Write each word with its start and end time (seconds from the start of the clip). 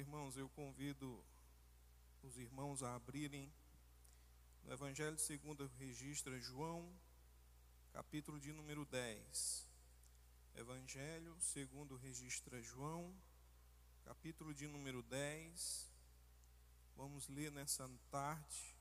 irmãos, 0.00 0.34
eu 0.34 0.48
convido 0.48 1.22
os 2.22 2.38
irmãos 2.38 2.82
a 2.82 2.94
abrirem 2.94 3.52
no 4.64 4.72
Evangelho 4.72 5.18
segundo 5.18 5.66
registra 5.78 6.40
João, 6.40 6.90
capítulo 7.92 8.40
de 8.40 8.50
número 8.50 8.86
10. 8.86 9.68
Evangelho 10.54 11.36
segundo 11.38 11.96
registra 11.96 12.62
João, 12.62 13.14
capítulo 14.02 14.54
de 14.54 14.66
número 14.66 15.02
10. 15.02 15.92
Vamos 16.96 17.28
ler 17.28 17.52
nessa 17.52 17.86
tarde 18.10 18.74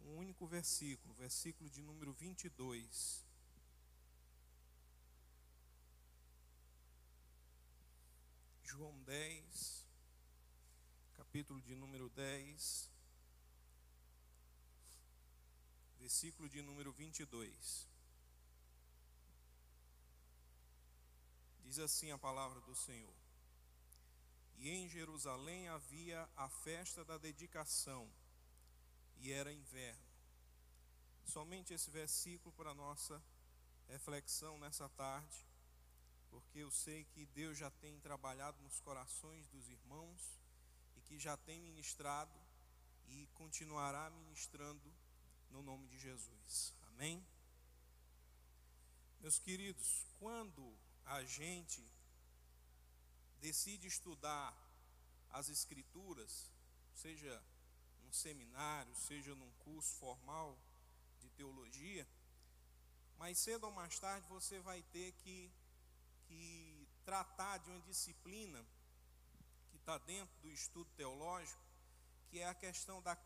um 0.00 0.16
único 0.16 0.48
versículo, 0.48 1.14
versículo 1.14 1.70
de 1.70 1.80
número 1.80 2.12
22. 2.12 3.24
João 8.64 9.00
10, 9.04 9.81
capítulo 11.32 11.62
de 11.62 11.74
número 11.74 12.10
10, 12.10 12.90
versículo 15.98 16.46
de 16.46 16.60
número 16.60 16.92
22. 16.92 17.88
Diz 21.64 21.78
assim 21.78 22.10
a 22.10 22.18
palavra 22.18 22.60
do 22.60 22.74
Senhor: 22.74 23.14
E 24.58 24.68
em 24.68 24.86
Jerusalém 24.90 25.68
havia 25.68 26.28
a 26.36 26.50
festa 26.50 27.02
da 27.02 27.16
dedicação, 27.16 28.06
e 29.16 29.32
era 29.32 29.50
inverno. 29.50 30.04
Somente 31.24 31.72
esse 31.72 31.90
versículo 31.90 32.52
para 32.52 32.74
nossa 32.74 33.22
reflexão 33.88 34.58
nessa 34.58 34.86
tarde 34.90 35.46
porque 36.28 36.58
eu 36.58 36.70
sei 36.70 37.04
que 37.04 37.26
Deus 37.26 37.58
já 37.58 37.70
tem 37.70 37.98
trabalhado 38.00 38.58
nos 38.62 38.80
corações 38.80 39.46
dos 39.48 39.68
irmãos 39.68 40.41
que 41.12 41.18
já 41.18 41.36
tem 41.36 41.60
ministrado 41.60 42.32
e 43.06 43.28
continuará 43.34 44.08
ministrando 44.08 44.90
no 45.50 45.62
nome 45.62 45.86
de 45.86 45.98
Jesus. 45.98 46.74
Amém? 46.88 47.22
Meus 49.20 49.38
queridos, 49.38 50.06
quando 50.18 50.74
a 51.04 51.22
gente 51.24 51.86
decide 53.42 53.88
estudar 53.88 54.56
as 55.28 55.50
Escrituras, 55.50 56.50
seja 56.94 57.44
num 58.00 58.12
seminário, 58.12 58.96
seja 58.96 59.34
num 59.34 59.52
curso 59.66 59.94
formal 59.96 60.58
de 61.20 61.28
teologia, 61.28 62.08
mais 63.18 63.38
cedo 63.38 63.64
ou 63.64 63.70
mais 63.70 63.98
tarde 63.98 64.26
você 64.28 64.60
vai 64.60 64.82
ter 64.84 65.12
que 65.12 65.52
que 66.26 66.88
tratar 67.04 67.58
de 67.58 67.68
uma 67.68 67.80
disciplina 67.80 68.64
está 69.82 69.98
dentro 69.98 70.34
do 70.40 70.48
estudo 70.50 70.88
teológico, 70.96 71.60
que 72.28 72.38
é 72.38 72.48
a 72.48 72.54
questão 72.54 73.02
da 73.02 73.16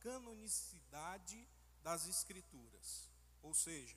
canonicidade 0.00 1.46
das 1.82 2.06
Escrituras. 2.06 3.10
Ou 3.42 3.54
seja, 3.54 3.96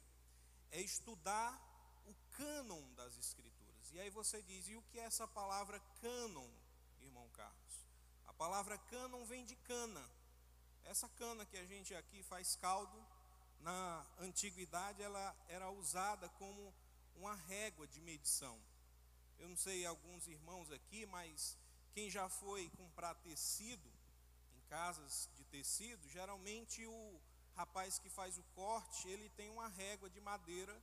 é 0.70 0.82
estudar 0.82 1.60
o 2.06 2.14
cânon 2.36 2.94
das 2.94 3.18
Escrituras. 3.18 3.92
E 3.94 4.00
aí 4.02 4.10
você 4.10 4.42
diz, 4.44 4.68
e 4.68 4.76
o 4.76 4.82
que 4.84 5.00
é 5.00 5.04
essa 5.04 5.26
palavra 5.28 5.80
cânon, 6.02 6.50
irmão 7.00 7.30
Carlos? 7.30 7.88
A 8.26 8.34
palavra 8.34 8.78
cânon 8.78 9.24
vem 9.26 9.46
de 9.46 9.56
cana. 9.56 10.06
Essa 10.84 11.08
cana 11.10 11.46
que 11.46 11.58
a 11.58 11.66
gente 11.66 11.96
aqui 11.96 12.22
faz 12.24 12.58
caldo, 12.58 13.02
na 13.62 14.06
antiguidade 14.20 15.02
ela 15.02 15.36
era 15.48 15.72
usada 15.72 16.28
como 16.30 16.74
uma 17.16 17.34
régua 17.34 17.88
de 17.88 18.02
medição. 18.02 18.60
Eu 19.40 19.48
não 19.48 19.56
sei 19.56 19.86
alguns 19.86 20.28
irmãos 20.28 20.70
aqui, 20.72 21.06
mas 21.06 21.58
quem 21.94 22.10
já 22.10 22.28
foi 22.30 22.70
comprar 22.78 23.16
tecido 23.16 23.90
em 24.56 24.62
casas 24.70 25.30
de 25.36 25.44
tecido, 25.46 26.08
geralmente 26.10 26.86
o 26.86 27.22
rapaz 27.56 28.00
que 28.00 28.10
faz 28.10 28.38
o 28.38 28.44
corte, 28.56 29.08
ele 29.08 29.30
tem 29.30 29.50
uma 29.50 29.68
régua 29.68 30.10
de 30.10 30.20
madeira 30.20 30.76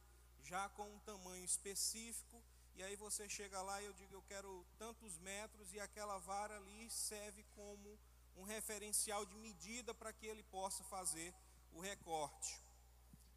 já 0.44 0.69
com 0.70 0.88
um 0.88 0.98
tamanho 1.00 1.44
específico, 1.44 2.42
e 2.74 2.82
aí 2.82 2.96
você 2.96 3.28
chega 3.28 3.60
lá 3.60 3.82
e 3.82 3.86
eu 3.86 3.92
digo 3.92 4.14
eu 4.14 4.22
quero 4.22 4.64
tantos 4.78 5.19
metros 5.19 5.72
e 5.72 5.80
aquela 5.80 6.19
vara 6.19 6.56
ali 6.56 6.91
serve 6.91 7.44
como 7.54 7.98
um 8.36 8.44
referencial 8.44 9.26
de 9.26 9.36
medida 9.36 9.92
para 9.92 10.12
que 10.12 10.26
ele 10.26 10.42
possa 10.44 10.84
fazer 10.84 11.34
o 11.72 11.80
recorte. 11.80 12.60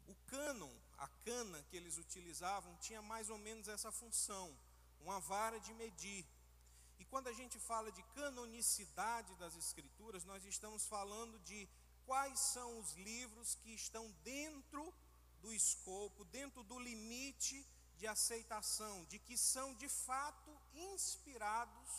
O 0.06 0.14
cânon, 0.26 0.72
a 0.98 1.08
cana 1.24 1.62
que 1.68 1.76
eles 1.76 1.98
utilizavam, 1.98 2.76
tinha 2.76 3.02
mais 3.02 3.30
ou 3.30 3.38
menos 3.38 3.66
essa 3.68 3.90
função, 3.90 4.56
uma 5.00 5.18
vara 5.20 5.58
de 5.58 5.74
medir. 5.74 6.24
E 7.02 7.04
quando 7.06 7.26
a 7.26 7.32
gente 7.32 7.58
fala 7.58 7.90
de 7.90 8.00
canonicidade 8.14 9.34
das 9.34 9.56
Escrituras, 9.56 10.24
nós 10.24 10.44
estamos 10.44 10.86
falando 10.86 11.36
de 11.40 11.68
quais 12.06 12.38
são 12.38 12.78
os 12.78 12.92
livros 12.92 13.56
que 13.56 13.74
estão 13.74 14.08
dentro 14.22 14.94
do 15.40 15.52
escopo, 15.52 16.24
dentro 16.26 16.62
do 16.62 16.78
limite 16.78 17.66
de 17.98 18.06
aceitação, 18.06 19.04
de 19.06 19.18
que 19.18 19.36
são 19.36 19.74
de 19.74 19.88
fato 19.88 20.56
inspirados 20.72 21.90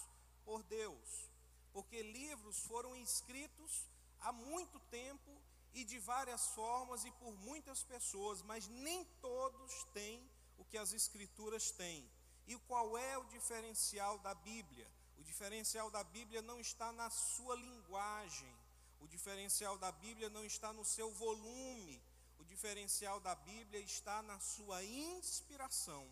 por 0.45 0.63
Deus. 0.63 1.29
Porque 1.73 2.01
livros 2.01 2.59
foram 2.59 2.95
escritos 2.95 3.85
há 4.21 4.31
muito 4.31 4.79
tempo 5.01 5.31
e 5.73 5.83
de 5.83 5.99
várias 5.99 6.47
formas 6.59 7.03
e 7.03 7.11
por 7.11 7.35
muitas 7.49 7.83
pessoas, 7.83 8.41
mas 8.41 8.69
nem 8.69 9.03
todos 9.21 9.83
têm 9.93 10.25
o 10.57 10.63
que 10.63 10.77
as 10.77 10.93
Escrituras 10.93 11.71
têm. 11.71 12.09
E 12.47 12.55
qual 12.67 12.97
é 12.97 13.17
o 13.17 13.25
diferencial 13.25 14.17
da 14.19 14.33
Bíblia? 14.33 14.87
O 15.17 15.23
diferencial 15.23 15.89
da 15.89 16.03
Bíblia 16.03 16.41
não 16.41 16.59
está 16.59 16.91
na 16.91 17.09
sua 17.09 17.55
linguagem, 17.55 18.53
o 18.99 19.07
diferencial 19.07 19.77
da 19.77 19.91
Bíblia 19.91 20.29
não 20.29 20.45
está 20.45 20.73
no 20.73 20.83
seu 20.83 21.11
volume, 21.13 22.01
o 22.39 22.43
diferencial 22.43 23.19
da 23.19 23.35
Bíblia 23.35 23.79
está 23.79 24.21
na 24.23 24.39
sua 24.39 24.83
inspiração. 24.83 26.07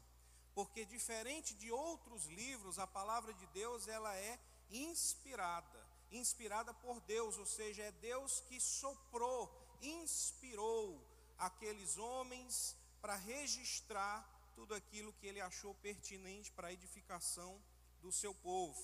Porque 0.54 0.86
diferente 0.86 1.54
de 1.56 1.72
outros 1.72 2.26
livros, 2.26 2.78
a 2.78 2.86
palavra 2.86 3.34
de 3.34 3.46
Deus 3.48 3.88
ela 3.88 4.16
é 4.16 4.40
inspirada 4.70 5.92
inspirada 6.12 6.74
por 6.74 7.00
Deus, 7.02 7.38
ou 7.38 7.46
seja, 7.46 7.84
é 7.84 7.92
Deus 7.94 8.42
que 8.42 8.60
soprou, 8.60 9.50
inspirou 9.82 11.02
aqueles 11.38 11.98
homens 11.98 12.76
para 13.02 13.16
registrar 13.16 14.28
tudo 14.62 14.76
aquilo 14.76 15.12
que 15.14 15.26
ele 15.26 15.42
achou 15.42 15.74
pertinente 15.74 16.52
para 16.52 16.68
a 16.68 16.74
edificação 16.74 17.60
do 18.00 18.12
seu 18.12 18.32
povo. 18.36 18.80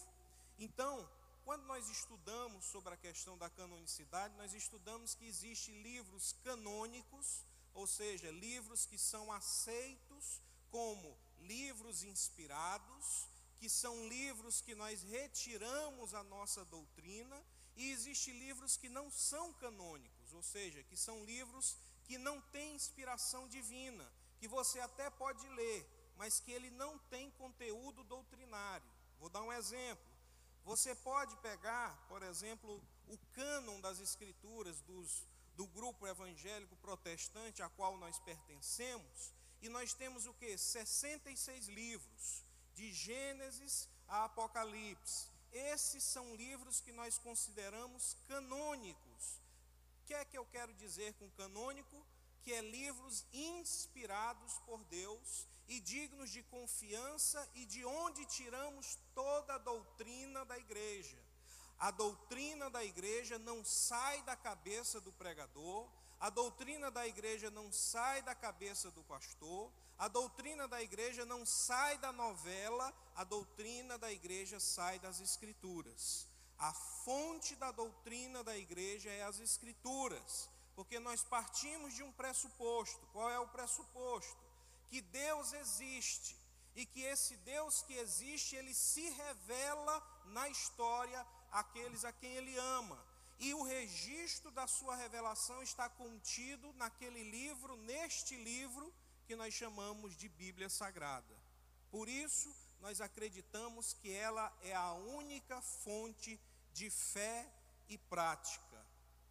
Então, 0.57 1.07
quando 1.45 1.65
nós 1.65 1.87
estudamos 1.87 2.65
sobre 2.65 2.95
a 2.95 2.97
questão 2.97 3.37
da 3.37 3.47
canonicidade, 3.47 4.35
nós 4.37 4.55
estudamos 4.55 5.13
que 5.13 5.27
existem 5.27 5.79
livros 5.83 6.33
canônicos, 6.43 7.43
ou 7.75 7.85
seja, 7.85 8.31
livros 8.31 8.87
que 8.87 8.97
são 8.97 9.31
aceitos 9.31 10.41
como 10.71 11.15
livros 11.41 12.01
inspirados, 12.01 13.27
que 13.59 13.69
são 13.69 14.07
livros 14.07 14.61
que 14.61 14.73
nós 14.73 15.03
retiramos 15.03 16.15
a 16.15 16.23
nossa 16.23 16.65
doutrina, 16.65 17.39
e 17.75 17.91
existem 17.91 18.33
livros 18.39 18.77
que 18.77 18.89
não 18.89 19.11
são 19.11 19.53
canônicos, 19.53 20.33
ou 20.33 20.41
seja, 20.41 20.81
que 20.81 20.97
são 20.97 21.23
livros 21.23 21.77
que 22.05 22.17
não 22.17 22.41
têm 22.41 22.73
inspiração 22.73 23.47
divina, 23.47 24.11
que 24.39 24.47
você 24.47 24.79
até 24.79 25.09
pode 25.09 25.47
ler, 25.49 25.85
mas 26.17 26.39
que 26.39 26.51
ele 26.51 26.69
não 26.71 26.97
tem 27.09 27.29
conteúdo 27.31 28.03
doutrinário. 28.03 28.87
Vou 29.19 29.29
dar 29.29 29.41
um 29.41 29.53
exemplo. 29.53 30.05
Você 30.63 30.93
pode 30.95 31.35
pegar, 31.37 31.95
por 32.07 32.21
exemplo, 32.23 32.81
o 33.07 33.17
cânon 33.33 33.79
das 33.79 33.99
escrituras 33.99 34.81
dos, 34.81 35.25
do 35.55 35.65
grupo 35.67 36.05
evangélico 36.05 36.75
protestante 36.77 37.63
a 37.63 37.69
qual 37.69 37.97
nós 37.97 38.19
pertencemos, 38.19 39.33
e 39.61 39.69
nós 39.69 39.93
temos 39.93 40.25
o 40.25 40.33
que? 40.33 40.57
66 40.57 41.67
livros 41.67 42.43
de 42.75 42.91
Gênesis 42.93 43.89
a 44.07 44.25
Apocalipse. 44.25 45.29
Esses 45.51 46.03
são 46.03 46.35
livros 46.35 46.79
que 46.79 46.91
nós 46.91 47.17
consideramos 47.17 48.15
canônicos. 48.27 49.41
O 50.01 50.05
que 50.05 50.13
é 50.13 50.23
que 50.25 50.37
eu 50.37 50.45
quero 50.45 50.73
dizer 50.75 51.13
com 51.13 51.29
canônico? 51.31 52.05
Que 52.47 52.53
é 52.53 52.61
livros 52.61 53.25
inspirados 53.33 54.57
por 54.59 54.81
Deus 54.85 55.45
e 55.67 55.81
dignos 55.81 56.29
de 56.29 56.41
confiança 56.43 57.45
e 57.53 57.65
de 57.65 57.83
onde 57.83 58.23
tiramos 58.23 58.97
toda 59.13 59.55
a 59.55 59.57
doutrina 59.57 60.45
da 60.45 60.57
igreja. 60.57 61.21
A 61.77 61.91
doutrina 61.91 62.69
da 62.69 62.85
igreja 62.85 63.37
não 63.37 63.65
sai 63.65 64.21
da 64.21 64.33
cabeça 64.33 65.01
do 65.01 65.11
pregador, 65.11 65.89
a 66.21 66.29
doutrina 66.29 66.89
da 66.89 67.05
igreja 67.05 67.51
não 67.51 67.69
sai 67.69 68.21
da 68.21 68.33
cabeça 68.33 68.89
do 68.91 69.03
pastor, 69.03 69.69
a 69.97 70.07
doutrina 70.07 70.69
da 70.69 70.81
igreja 70.81 71.25
não 71.25 71.45
sai 71.45 71.97
da 71.97 72.13
novela, 72.13 72.93
a 73.13 73.25
doutrina 73.25 73.97
da 73.97 74.09
igreja 74.09 74.57
sai 74.57 74.99
das 74.99 75.19
escrituras. 75.19 76.25
A 76.57 76.71
fonte 76.73 77.57
da 77.57 77.73
doutrina 77.73 78.41
da 78.41 78.57
igreja 78.57 79.09
é 79.09 79.23
as 79.23 79.37
escrituras, 79.41 80.49
porque 80.77 80.99
nós 80.99 81.23
partimos 81.23 81.95
de 81.95 82.03
um 82.03 82.11
pressuposto. 82.11 83.03
Qual 83.07 83.31
é 83.31 83.39
o 83.39 83.47
pressuposto? 83.47 84.37
Que 84.89 85.01
Deus 85.01 85.51
existe 85.53 86.37
e 86.75 86.85
que 86.85 87.01
esse 87.01 87.35
Deus 87.37 87.81
que 87.81 87.95
existe, 87.95 88.55
ele 88.55 88.75
se 88.75 89.09
revela 89.09 90.21
na 90.27 90.47
história 90.47 91.25
àqueles 91.51 92.05
a 92.05 92.13
quem 92.13 92.31
ele 92.35 92.55
ama. 92.57 93.03
E 93.39 93.55
o 93.55 93.63
registro 93.63 94.51
da 94.51 94.67
sua 94.67 94.95
revelação 94.95 95.63
está 95.63 95.89
contido 95.89 96.71
naquele 96.73 97.23
livro, 97.23 97.75
neste 97.77 98.35
livro 98.35 98.93
que 99.25 99.35
nós 99.35 99.55
chamamos 99.55 100.15
de 100.15 100.29
Bíblia 100.29 100.69
Sagrada. 100.69 101.35
Por 101.89 102.07
isso, 102.07 102.55
nós 102.81 103.01
acreditamos 103.01 103.93
que 103.93 104.11
ela 104.11 104.55
é 104.61 104.75
a 104.75 104.93
única 104.93 105.59
fonte 105.59 106.39
de 106.71 106.91
fé 106.91 107.51
e 107.89 107.97
prática. 107.97 108.66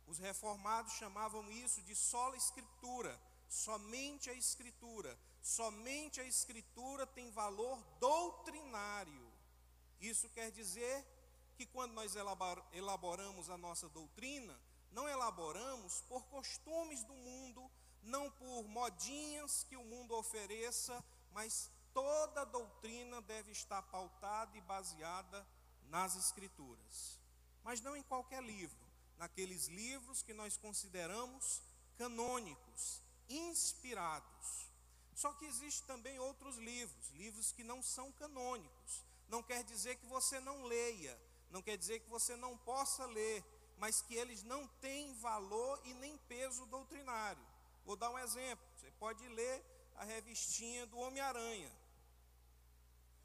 Os 0.06 0.18
reformados 0.18 0.92
chamavam 0.94 1.50
isso 1.50 1.82
de 1.82 1.94
sola 1.94 2.36
escritura, 2.36 3.20
somente 3.48 4.30
a 4.30 4.34
escritura. 4.34 5.18
Somente 5.42 6.20
a 6.20 6.24
escritura 6.24 7.06
tem 7.06 7.30
valor 7.30 7.80
doutrinário. 8.00 9.32
Isso 10.00 10.28
quer 10.30 10.50
dizer 10.50 11.06
que 11.56 11.64
quando 11.66 11.92
nós 11.92 12.14
elaboramos 12.72 13.48
a 13.48 13.56
nossa 13.56 13.88
doutrina, 13.88 14.60
não 14.90 15.08
elaboramos 15.08 16.02
por 16.02 16.24
costumes 16.26 17.04
do 17.04 17.14
mundo, 17.14 17.70
não 18.02 18.30
por 18.30 18.64
modinhas 18.68 19.64
que 19.64 19.76
o 19.76 19.84
mundo 19.84 20.16
ofereça, 20.16 21.04
mas 21.32 21.70
toda 21.92 22.44
doutrina 22.44 23.20
deve 23.22 23.52
estar 23.52 23.82
pautada 23.82 24.56
e 24.56 24.60
baseada 24.60 25.46
nas 25.84 26.16
Escrituras. 26.16 27.20
Mas 27.62 27.80
não 27.80 27.96
em 27.96 28.02
qualquer 28.02 28.42
livro, 28.42 28.85
naqueles 29.18 29.66
livros 29.66 30.22
que 30.22 30.34
nós 30.34 30.56
consideramos 30.56 31.62
canônicos, 31.96 33.02
inspirados. 33.28 34.66
Só 35.14 35.32
que 35.32 35.46
existem 35.46 35.86
também 35.86 36.18
outros 36.18 36.56
livros, 36.58 37.10
livros 37.10 37.52
que 37.52 37.64
não 37.64 37.82
são 37.82 38.12
canônicos. 38.12 39.04
Não 39.28 39.42
quer 39.42 39.64
dizer 39.64 39.96
que 39.96 40.06
você 40.06 40.38
não 40.40 40.64
leia, 40.64 41.18
não 41.50 41.62
quer 41.62 41.76
dizer 41.76 42.00
que 42.00 42.10
você 42.10 42.36
não 42.36 42.56
possa 42.58 43.06
ler, 43.06 43.44
mas 43.78 44.00
que 44.02 44.14
eles 44.14 44.42
não 44.42 44.66
têm 44.80 45.14
valor 45.14 45.80
e 45.84 45.94
nem 45.94 46.16
peso 46.18 46.66
doutrinário. 46.66 47.44
Vou 47.84 47.96
dar 47.96 48.10
um 48.10 48.18
exemplo. 48.18 48.64
Você 48.76 48.90
pode 48.92 49.26
ler 49.28 49.64
a 49.96 50.04
revistinha 50.04 50.86
do 50.86 50.98
Homem-Aranha. 50.98 51.72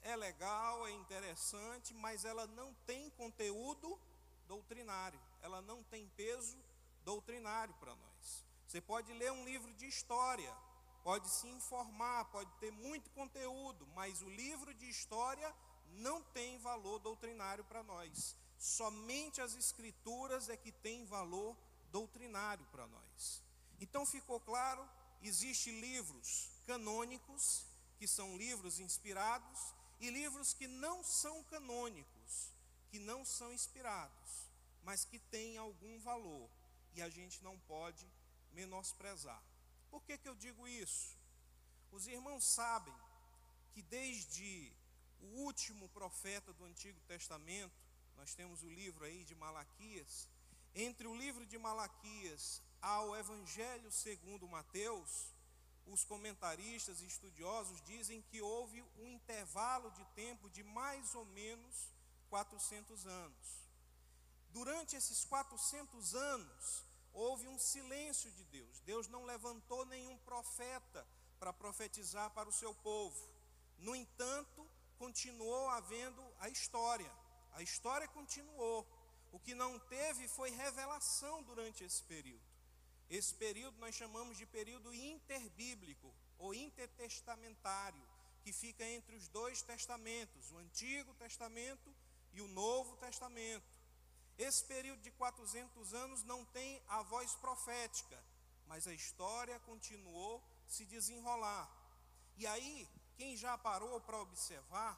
É 0.01 0.15
legal, 0.15 0.87
é 0.87 0.91
interessante, 0.91 1.93
mas 1.93 2.25
ela 2.25 2.47
não 2.47 2.73
tem 2.85 3.09
conteúdo 3.11 3.99
doutrinário. 4.47 5.19
Ela 5.41 5.61
não 5.61 5.83
tem 5.83 6.07
peso 6.09 6.57
doutrinário 7.03 7.73
para 7.75 7.95
nós. 7.95 8.45
Você 8.67 8.79
pode 8.79 9.11
ler 9.13 9.31
um 9.31 9.43
livro 9.43 9.73
de 9.73 9.85
história, 9.85 10.55
pode 11.03 11.29
se 11.29 11.47
informar, 11.47 12.25
pode 12.25 12.49
ter 12.59 12.71
muito 12.71 13.09
conteúdo, 13.11 13.85
mas 13.95 14.21
o 14.21 14.29
livro 14.29 14.73
de 14.73 14.87
história 14.89 15.53
não 15.93 16.21
tem 16.21 16.57
valor 16.59 16.99
doutrinário 16.99 17.63
para 17.65 17.83
nós. 17.83 18.35
Somente 18.57 19.41
as 19.41 19.55
escrituras 19.55 20.47
é 20.47 20.55
que 20.55 20.71
tem 20.71 21.05
valor 21.05 21.57
doutrinário 21.91 22.65
para 22.71 22.87
nós. 22.87 23.43
Então 23.79 24.05
ficou 24.05 24.39
claro, 24.39 24.87
existem 25.21 25.79
livros 25.79 26.49
canônicos, 26.65 27.65
que 27.97 28.07
são 28.07 28.37
livros 28.37 28.79
inspirados, 28.79 29.73
e 29.99 30.09
livros 30.09 30.53
que 30.53 30.67
não 30.67 31.03
são 31.03 31.43
canônicos, 31.43 32.51
que 32.89 32.99
não 32.99 33.23
são 33.23 33.51
inspirados, 33.53 34.49
mas 34.83 35.05
que 35.05 35.19
têm 35.19 35.57
algum 35.57 35.99
valor, 35.99 36.49
e 36.93 37.01
a 37.01 37.09
gente 37.09 37.43
não 37.43 37.57
pode 37.59 38.05
menosprezar. 38.51 39.41
Por 39.89 40.01
que, 40.03 40.17
que 40.17 40.27
eu 40.27 40.35
digo 40.35 40.67
isso? 40.67 41.17
Os 41.91 42.07
irmãos 42.07 42.43
sabem 42.43 42.93
que 43.73 43.81
desde 43.81 44.71
o 45.19 45.25
último 45.41 45.87
profeta 45.89 46.51
do 46.53 46.65
Antigo 46.65 46.99
Testamento, 47.01 47.79
nós 48.17 48.33
temos 48.33 48.63
o 48.63 48.69
livro 48.69 49.05
aí 49.05 49.23
de 49.23 49.35
Malaquias. 49.35 50.27
Entre 50.73 51.07
o 51.07 51.15
livro 51.15 51.45
de 51.45 51.57
Malaquias 51.57 52.61
ao 52.81 53.15
Evangelho 53.15 53.91
segundo 53.91 54.47
Mateus, 54.47 55.33
os 55.85 56.03
comentaristas 56.03 57.01
e 57.01 57.05
estudiosos 57.05 57.81
dizem 57.81 58.21
que 58.21 58.41
houve 58.41 58.81
um 58.97 59.07
intervalo 59.07 59.91
de 59.91 60.05
tempo 60.15 60.49
de 60.49 60.63
mais 60.63 61.13
ou 61.15 61.25
menos 61.25 61.91
400 62.29 63.05
anos. 63.05 63.60
Durante 64.51 64.95
esses 64.95 65.23
400 65.25 66.15
anos, 66.15 66.85
houve 67.13 67.47
um 67.47 67.57
silêncio 67.57 68.31
de 68.31 68.43
Deus. 68.45 68.79
Deus 68.81 69.07
não 69.07 69.23
levantou 69.25 69.85
nenhum 69.85 70.17
profeta 70.19 71.07
para 71.39 71.53
profetizar 71.53 72.29
para 72.31 72.49
o 72.49 72.53
seu 72.53 72.73
povo. 72.75 73.29
No 73.77 73.95
entanto, 73.95 74.69
continuou 74.97 75.69
havendo 75.69 76.23
a 76.39 76.49
história. 76.49 77.11
A 77.53 77.61
história 77.63 78.07
continuou. 78.07 78.85
O 79.31 79.39
que 79.39 79.55
não 79.55 79.79
teve 79.79 80.27
foi 80.27 80.51
revelação 80.51 81.41
durante 81.43 81.83
esse 81.83 82.03
período. 82.03 82.43
Esse 83.09 83.33
período 83.35 83.77
nós 83.79 83.95
chamamos 83.95 84.37
de 84.37 84.45
período 84.45 84.93
interbíblico 84.93 86.13
ou 86.37 86.53
intertestamentário, 86.53 88.01
que 88.43 88.51
fica 88.51 88.83
entre 88.85 89.15
os 89.15 89.27
dois 89.27 89.61
testamentos, 89.61 90.51
o 90.51 90.57
Antigo 90.57 91.13
Testamento 91.15 91.95
e 92.33 92.41
o 92.41 92.47
Novo 92.47 92.95
Testamento. 92.97 93.70
Esse 94.47 94.63
período 94.63 95.01
de 95.01 95.11
400 95.11 95.93
anos 95.93 96.23
não 96.23 96.43
tem 96.45 96.81
a 96.87 97.03
voz 97.03 97.35
profética, 97.35 98.17
mas 98.65 98.87
a 98.87 98.93
história 98.93 99.59
continuou 99.59 100.43
se 100.67 100.83
desenrolar. 100.85 101.69
E 102.37 102.47
aí, 102.47 102.89
quem 103.17 103.37
já 103.37 103.55
parou 103.55 104.01
para 104.01 104.19
observar, 104.19 104.93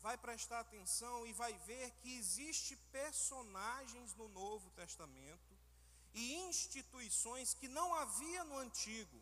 vai 0.00 0.16
prestar 0.16 0.60
atenção 0.60 1.26
e 1.26 1.32
vai 1.34 1.52
ver 1.70 1.90
que 2.00 2.16
existe 2.16 2.74
personagens 2.90 4.14
no 4.14 4.28
Novo 4.28 4.70
Testamento 4.70 5.52
e 6.14 6.36
instituições 6.48 7.52
que 7.52 7.68
não 7.68 7.94
havia 7.94 8.44
no 8.44 8.56
Antigo. 8.56 9.20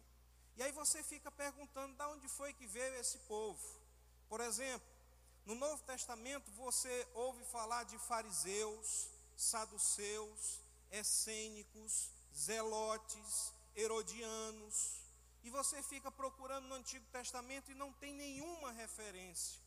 E 0.57 0.63
aí 0.63 0.71
você 0.71 1.03
fica 1.03 1.33
perguntando 1.33 1.97
de 1.97 2.05
onde 2.05 2.29
foi 2.29 2.53
que 2.53 2.67
veio 2.69 2.95
esse 2.95 3.19
povo. 3.35 3.67
Por 4.29 4.41
exemplo, 4.41 4.89
no 5.45 5.57
Novo 5.57 5.83
Testamento 5.83 6.49
você 6.53 7.09
ouve 7.13 7.45
falar 7.47 7.83
de 7.85 7.99
fariseus, 7.99 9.18
saduceus, 9.39 10.61
essênicos, 10.91 12.11
zelotes, 12.35 13.53
herodianos. 13.77 15.01
E 15.45 15.51
você 15.51 15.81
fica 15.83 16.11
procurando 16.11 16.67
no 16.67 16.75
Antigo 16.75 17.07
Testamento 17.13 17.71
e 17.71 17.75
não 17.75 17.93
tem 17.93 18.13
nenhuma 18.13 18.73
referência. 18.73 19.61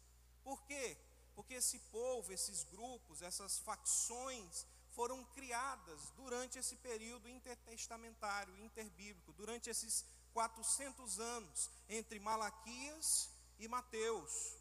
Por 0.44 0.62
quê? 0.64 0.98
Porque 1.34 1.54
esse 1.54 1.80
povo, 1.92 2.34
esses 2.34 2.66
grupos, 2.66 3.22
essas 3.22 3.60
facções 3.60 4.66
foram 4.92 5.24
criadas 5.26 6.12
durante 6.18 6.60
esse 6.60 6.76
período 6.76 7.30
intertestamentário, 7.30 8.54
interbíblico, 8.58 9.32
durante 9.32 9.70
esses 9.70 10.06
400 10.34 11.20
anos, 11.20 11.70
entre 11.88 12.20
Malaquias 12.20 13.30
e 13.58 13.70
Mateus. 13.70 14.58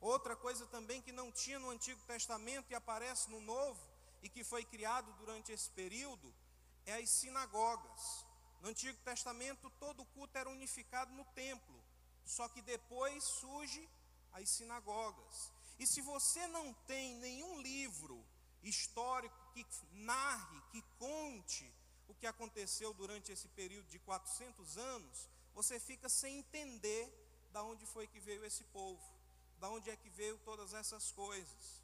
Outra 0.00 0.36
coisa 0.36 0.64
também 0.66 1.02
que 1.02 1.10
não 1.10 1.32
tinha 1.32 1.58
no 1.58 1.70
Antigo 1.70 2.00
Testamento 2.02 2.70
e 2.70 2.74
aparece 2.74 3.28
no 3.30 3.40
Novo, 3.40 3.80
e 4.24 4.28
que 4.30 4.42
foi 4.42 4.64
criado 4.64 5.12
durante 5.18 5.52
esse 5.52 5.70
período, 5.70 6.34
é 6.86 6.94
as 6.94 7.10
sinagogas. 7.10 8.26
No 8.62 8.70
Antigo 8.70 8.98
Testamento, 9.04 9.68
todo 9.78 10.00
o 10.00 10.06
culto 10.06 10.38
era 10.38 10.48
unificado 10.48 11.12
no 11.12 11.26
templo, 11.26 11.78
só 12.24 12.48
que 12.48 12.62
depois 12.62 13.22
surge 13.22 13.86
as 14.32 14.48
sinagogas. 14.48 15.52
E 15.78 15.86
se 15.86 16.00
você 16.00 16.46
não 16.46 16.72
tem 16.86 17.16
nenhum 17.16 17.60
livro 17.60 18.24
histórico 18.62 19.36
que 19.52 19.66
narre, 19.92 20.58
que 20.72 20.80
conte 20.98 21.70
o 22.08 22.14
que 22.14 22.26
aconteceu 22.26 22.94
durante 22.94 23.30
esse 23.30 23.48
período 23.48 23.88
de 23.88 23.98
400 23.98 24.78
anos, 24.78 25.28
você 25.52 25.78
fica 25.78 26.08
sem 26.08 26.38
entender 26.38 27.12
da 27.52 27.62
onde 27.62 27.84
foi 27.84 28.06
que 28.06 28.20
veio 28.20 28.42
esse 28.42 28.64
povo, 28.64 29.04
da 29.58 29.68
onde 29.68 29.90
é 29.90 29.96
que 29.96 30.08
veio 30.08 30.38
todas 30.38 30.72
essas 30.72 31.12
coisas. 31.12 31.83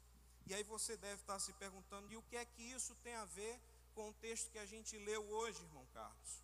E 0.51 0.53
aí 0.53 0.63
você 0.63 0.97
deve 0.97 1.21
estar 1.21 1.39
se 1.39 1.53
perguntando, 1.53 2.11
e 2.11 2.17
o 2.17 2.23
que 2.23 2.35
é 2.35 2.43
que 2.43 2.61
isso 2.61 2.93
tem 2.95 3.15
a 3.15 3.23
ver 3.23 3.57
com 3.95 4.09
o 4.09 4.13
texto 4.15 4.51
que 4.51 4.59
a 4.59 4.65
gente 4.65 4.97
leu 4.97 5.23
hoje, 5.31 5.63
irmão 5.63 5.85
Carlos? 5.93 6.43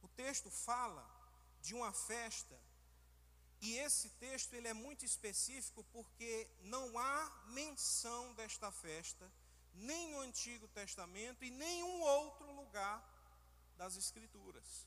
O 0.00 0.06
texto 0.06 0.48
fala 0.48 1.04
de 1.60 1.74
uma 1.74 1.92
festa 1.92 2.56
e 3.60 3.76
esse 3.78 4.08
texto 4.24 4.54
ele 4.54 4.68
é 4.68 4.72
muito 4.72 5.04
específico 5.04 5.82
porque 5.92 6.48
não 6.60 6.96
há 6.96 7.44
menção 7.48 8.32
desta 8.34 8.70
festa 8.70 9.28
nem 9.74 10.12
no 10.12 10.20
Antigo 10.20 10.68
Testamento 10.68 11.44
e 11.44 11.50
nenhum 11.50 12.02
outro 12.02 12.52
lugar 12.52 13.02
das 13.76 13.96
Escrituras. 13.96 14.86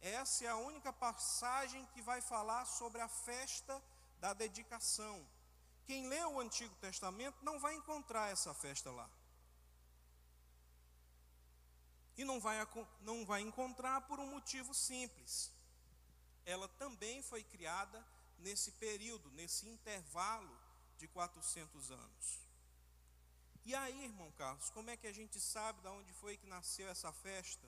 Essa 0.00 0.46
é 0.46 0.48
a 0.48 0.56
única 0.56 0.92
passagem 0.92 1.86
que 1.94 2.02
vai 2.02 2.20
falar 2.20 2.64
sobre 2.64 3.00
a 3.00 3.08
festa 3.08 3.80
da 4.18 4.32
dedicação. 4.32 5.24
Quem 5.86 6.06
lê 6.08 6.24
o 6.24 6.40
Antigo 6.40 6.74
Testamento 6.76 7.36
não 7.42 7.58
vai 7.58 7.74
encontrar 7.74 8.30
essa 8.30 8.54
festa 8.54 8.90
lá. 8.90 9.08
E 12.16 12.24
não 12.24 12.40
vai, 12.40 12.56
não 13.00 13.26
vai 13.26 13.40
encontrar 13.42 14.00
por 14.02 14.18
um 14.18 14.30
motivo 14.30 14.72
simples. 14.72 15.52
Ela 16.46 16.68
também 16.68 17.22
foi 17.22 17.42
criada 17.42 18.04
nesse 18.38 18.72
período, 18.72 19.30
nesse 19.32 19.68
intervalo 19.68 20.56
de 20.96 21.08
400 21.08 21.90
anos. 21.90 22.40
E 23.64 23.74
aí, 23.74 24.04
irmão 24.04 24.30
Carlos, 24.32 24.70
como 24.70 24.90
é 24.90 24.96
que 24.96 25.06
a 25.06 25.12
gente 25.12 25.40
sabe 25.40 25.80
de 25.80 25.88
onde 25.88 26.12
foi 26.12 26.36
que 26.36 26.46
nasceu 26.46 26.88
essa 26.88 27.10
festa? 27.12 27.66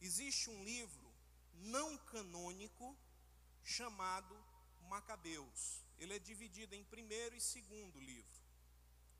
Existe 0.00 0.50
um 0.50 0.64
livro 0.64 1.12
não 1.54 1.98
canônico 1.98 2.96
chamado 3.62 4.34
Macabeus. 4.88 5.82
Ele 6.02 6.14
é 6.14 6.18
dividido 6.18 6.74
em 6.74 6.84
primeiro 6.84 7.36
e 7.36 7.40
segundo 7.40 8.00
livro. 8.00 8.40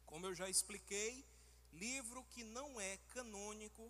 Como 0.05 0.27
eu 0.27 0.35
já 0.35 0.49
expliquei, 0.49 1.25
livro 1.73 2.25
que 2.31 2.43
não 2.43 2.81
é 2.81 2.97
canônico 3.15 3.85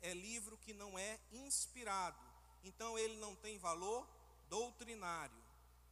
é 0.00 0.14
livro 0.14 0.56
que 0.58 0.72
não 0.72 0.98
é 0.98 1.18
inspirado. 1.30 2.18
Então 2.64 2.98
ele 2.98 3.16
não 3.16 3.36
tem 3.36 3.58
valor 3.58 4.08
doutrinário. 4.48 5.36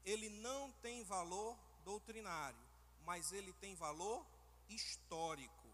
Ele 0.02 0.30
não 0.30 0.72
tem 0.80 1.04
valor 1.04 1.58
doutrinário, 1.84 2.58
mas 3.04 3.32
ele 3.32 3.52
tem 3.54 3.74
valor 3.74 4.24
histórico. 4.68 5.68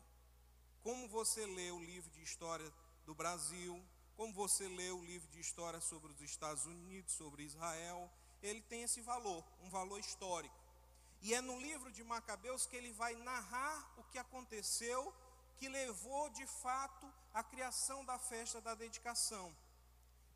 Como 0.82 1.06
você 1.08 1.46
lê 1.46 1.70
o 1.70 1.78
livro 1.78 2.10
de 2.10 2.22
história 2.22 2.72
do 3.06 3.14
Brasil, 3.14 3.80
como 4.16 4.32
você 4.32 4.66
lê 4.66 4.90
o 4.90 5.04
livro 5.04 5.28
de 5.30 5.38
história 5.38 5.80
sobre 5.80 6.10
os 6.10 6.20
Estados 6.22 6.66
Unidos, 6.66 7.12
sobre 7.12 7.44
Israel, 7.44 8.10
ele 8.42 8.62
tem 8.62 8.82
esse 8.82 9.00
valor, 9.00 9.44
um 9.60 9.70
valor 9.70 10.00
histórico. 10.00 10.61
E 11.22 11.32
é 11.32 11.40
no 11.40 11.56
livro 11.60 11.90
de 11.92 12.02
Macabeus 12.02 12.66
que 12.66 12.76
ele 12.76 12.92
vai 12.92 13.14
narrar 13.14 13.94
o 13.96 14.02
que 14.10 14.18
aconteceu, 14.18 15.14
que 15.56 15.68
levou 15.68 16.28
de 16.30 16.44
fato 16.46 17.06
à 17.32 17.44
criação 17.44 18.04
da 18.04 18.18
festa 18.18 18.60
da 18.60 18.74
dedicação. 18.74 19.54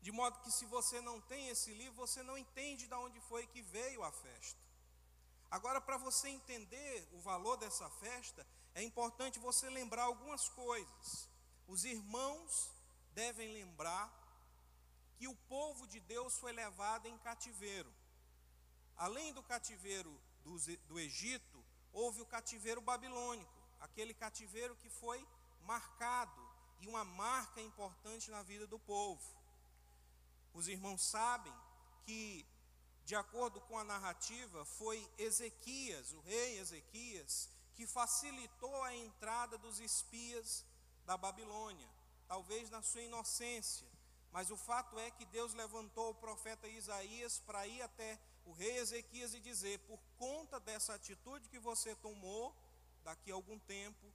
De 0.01 0.13
modo 0.13 0.39
que 0.39 0.51
se 0.51 0.65
você 0.65 1.01
não 1.01 1.19
tem 1.19 1.49
esse 1.49 1.73
livro, 1.73 1.95
você 1.95 2.23
não 2.23 2.37
entende 2.37 2.87
de 2.87 2.93
onde 2.93 3.19
foi 3.21 3.45
que 3.47 3.61
veio 3.61 4.01
a 4.01 4.11
festa. 4.11 4.59
Agora, 5.51 5.81
para 5.81 5.97
você 5.97 6.29
entender 6.29 7.05
o 7.11 7.19
valor 7.19 7.57
dessa 7.57 7.89
festa, 7.89 8.47
é 8.73 8.81
importante 8.81 9.39
você 9.39 9.69
lembrar 9.69 10.03
algumas 10.03 10.47
coisas. 10.49 11.27
Os 11.67 11.83
irmãos 11.83 12.71
devem 13.13 13.51
lembrar 13.51 14.09
que 15.17 15.27
o 15.27 15.35
povo 15.49 15.85
de 15.87 15.99
Deus 15.99 16.37
foi 16.37 16.53
levado 16.53 17.07
em 17.07 17.17
cativeiro. 17.17 17.91
Além 18.95 19.33
do 19.33 19.43
cativeiro 19.43 20.17
do, 20.47 20.77
do 20.89 20.99
Egito, 20.99 21.63
houve 21.91 22.21
o 22.21 22.25
cativeiro 22.25 22.81
babilônico, 22.81 23.51
aquele 23.79 24.13
cativeiro 24.13 24.75
que 24.77 24.89
foi 24.89 25.19
marcado 25.61 26.41
e 26.79 26.87
uma 26.87 27.03
marca 27.03 27.59
importante 27.61 28.31
na 28.31 28.41
vida 28.43 28.65
do 28.65 28.79
povo. 28.79 29.27
Os 30.53 30.67
irmãos 30.67 31.01
sabem 31.03 31.53
que 32.05 32.45
de 33.07 33.15
acordo 33.15 33.61
com 33.61 33.79
a 33.79 33.85
narrativa, 33.85 34.65
foi 34.65 34.97
Ezequias, 35.17 36.11
o 36.11 36.19
rei 36.19 36.59
Ezequias, 36.59 37.49
que 37.73 37.87
facilitou 37.87 38.83
a 38.83 38.93
entrada 38.93 39.57
dos 39.57 39.79
espias 39.79 40.65
da 41.05 41.15
Babilônia, 41.15 41.89
talvez 42.27 42.69
na 42.69 42.81
sua 42.81 43.01
inocência, 43.01 43.86
mas 44.31 44.51
o 44.51 44.57
fato 44.57 44.99
é 44.99 45.09
que 45.11 45.25
Deus 45.25 45.53
levantou 45.53 46.11
o 46.11 46.15
profeta 46.15 46.67
Isaías 46.67 47.39
para 47.39 47.65
ir 47.65 47.81
até 47.81 48.19
o 48.45 48.51
rei 48.51 48.77
Ezequias 48.77 49.33
e 49.33 49.39
dizer: 49.39 49.79
por 49.79 49.99
conta 50.17 50.59
dessa 50.59 50.93
atitude 50.93 51.49
que 51.49 51.59
você 51.59 51.95
tomou, 51.95 52.55
daqui 53.03 53.31
a 53.31 53.35
algum 53.35 53.57
tempo, 53.59 54.13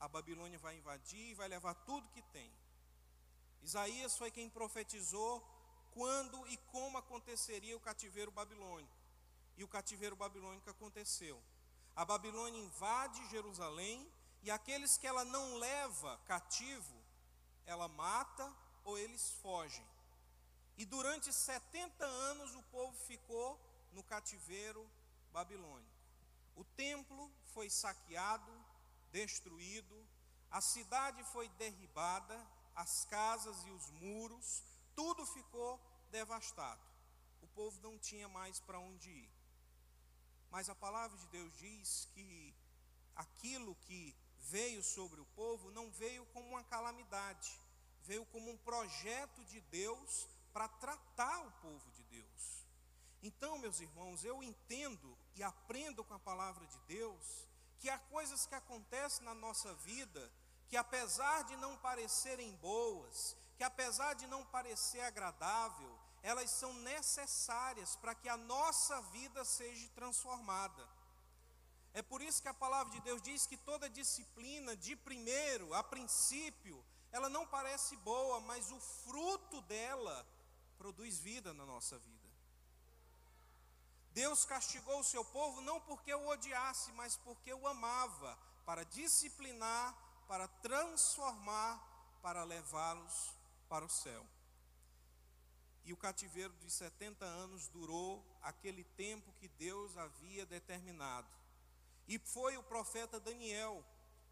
a 0.00 0.08
Babilônia 0.08 0.58
vai 0.58 0.76
invadir 0.76 1.30
e 1.30 1.34
vai 1.34 1.48
levar 1.48 1.74
tudo 1.74 2.10
que 2.10 2.22
tem. 2.22 2.52
Isaías 3.62 4.16
foi 4.16 4.30
quem 4.30 4.48
profetizou 4.48 5.44
quando 5.92 6.46
e 6.48 6.56
como 6.72 6.98
aconteceria 6.98 7.76
o 7.76 7.80
cativeiro 7.80 8.30
babilônico. 8.30 8.96
E 9.56 9.64
o 9.64 9.68
cativeiro 9.68 10.14
babilônico 10.14 10.70
aconteceu. 10.70 11.42
A 11.96 12.04
Babilônia 12.04 12.60
invade 12.60 13.28
Jerusalém 13.28 14.08
e 14.42 14.50
aqueles 14.50 14.96
que 14.96 15.06
ela 15.06 15.24
não 15.24 15.56
leva 15.56 16.16
cativo, 16.26 16.96
ela 17.66 17.88
mata 17.88 18.54
ou 18.88 18.96
eles 18.98 19.30
fogem. 19.42 19.86
E 20.78 20.84
durante 20.86 21.30
70 21.30 22.06
anos 22.06 22.54
o 22.54 22.62
povo 22.74 22.96
ficou 23.06 23.60
no 23.92 24.02
cativeiro 24.02 24.88
babilônico. 25.30 25.98
O 26.56 26.64
templo 26.64 27.30
foi 27.52 27.68
saqueado, 27.68 28.52
destruído, 29.12 29.96
a 30.50 30.60
cidade 30.60 31.22
foi 31.24 31.48
derribada, 31.50 32.36
as 32.74 33.04
casas 33.04 33.62
e 33.66 33.70
os 33.70 33.90
muros, 33.90 34.62
tudo 34.96 35.26
ficou 35.26 35.78
devastado. 36.10 36.80
O 37.42 37.46
povo 37.48 37.78
não 37.82 37.98
tinha 37.98 38.28
mais 38.28 38.58
para 38.60 38.78
onde 38.78 39.10
ir. 39.10 39.30
Mas 40.50 40.70
a 40.70 40.74
palavra 40.74 41.18
de 41.18 41.26
Deus 41.26 41.52
diz 41.58 42.08
que 42.14 42.54
aquilo 43.14 43.74
que 43.86 44.16
veio 44.38 44.82
sobre 44.82 45.20
o 45.20 45.26
povo 45.36 45.70
não 45.72 45.90
veio 45.90 46.24
como 46.26 46.48
uma 46.48 46.64
calamidade, 46.64 47.60
veio 48.08 48.24
como 48.26 48.50
um 48.50 48.56
projeto 48.56 49.44
de 49.44 49.60
Deus 49.60 50.26
para 50.50 50.66
tratar 50.66 51.40
o 51.46 51.52
povo 51.60 51.90
de 51.90 52.02
Deus. 52.04 52.64
Então, 53.22 53.58
meus 53.58 53.80
irmãos, 53.80 54.24
eu 54.24 54.42
entendo 54.42 55.16
e 55.36 55.42
aprendo 55.42 56.02
com 56.02 56.14
a 56.14 56.18
palavra 56.18 56.66
de 56.66 56.78
Deus 56.86 57.46
que 57.78 57.90
há 57.90 57.98
coisas 57.98 58.46
que 58.46 58.54
acontecem 58.54 59.24
na 59.26 59.34
nossa 59.34 59.74
vida 59.74 60.32
que, 60.70 60.76
apesar 60.76 61.44
de 61.44 61.56
não 61.56 61.76
parecerem 61.76 62.56
boas, 62.56 63.36
que 63.58 63.62
apesar 63.62 64.14
de 64.14 64.26
não 64.26 64.42
parecer 64.46 65.02
agradável, 65.02 65.98
elas 66.22 66.50
são 66.50 66.72
necessárias 66.72 67.94
para 67.96 68.14
que 68.14 68.28
a 68.28 68.38
nossa 68.38 69.02
vida 69.02 69.44
seja 69.44 69.86
transformada. 69.94 70.88
É 71.92 72.00
por 72.00 72.22
isso 72.22 72.40
que 72.40 72.48
a 72.48 72.54
palavra 72.54 72.90
de 72.92 73.00
Deus 73.00 73.20
diz 73.20 73.46
que 73.46 73.56
toda 73.56 73.90
disciplina, 73.90 74.74
de 74.76 74.96
primeiro, 74.96 75.74
a 75.74 75.82
princípio, 75.82 76.82
ela 77.10 77.28
não 77.28 77.46
parece 77.46 77.96
boa, 77.96 78.40
mas 78.40 78.70
o 78.70 78.80
fruto 78.80 79.60
dela 79.62 80.26
produz 80.76 81.18
vida 81.18 81.52
na 81.54 81.64
nossa 81.64 81.98
vida. 81.98 82.28
Deus 84.12 84.44
castigou 84.44 85.00
o 85.00 85.04
seu 85.04 85.24
povo 85.24 85.60
não 85.60 85.80
porque 85.80 86.12
o 86.12 86.28
odiasse, 86.28 86.92
mas 86.92 87.16
porque 87.16 87.52
o 87.52 87.66
amava, 87.66 88.36
para 88.64 88.84
disciplinar, 88.84 89.96
para 90.26 90.48
transformar, 90.48 91.80
para 92.20 92.44
levá-los 92.44 93.32
para 93.68 93.84
o 93.84 93.88
céu. 93.88 94.26
E 95.84 95.92
o 95.92 95.96
cativeiro 95.96 96.52
de 96.54 96.70
70 96.70 97.24
anos 97.24 97.68
durou 97.68 98.22
aquele 98.42 98.84
tempo 98.84 99.32
que 99.40 99.48
Deus 99.48 99.96
havia 99.96 100.44
determinado. 100.44 101.28
E 102.06 102.18
foi 102.18 102.56
o 102.56 102.62
profeta 102.62 103.18
Daniel 103.20 103.84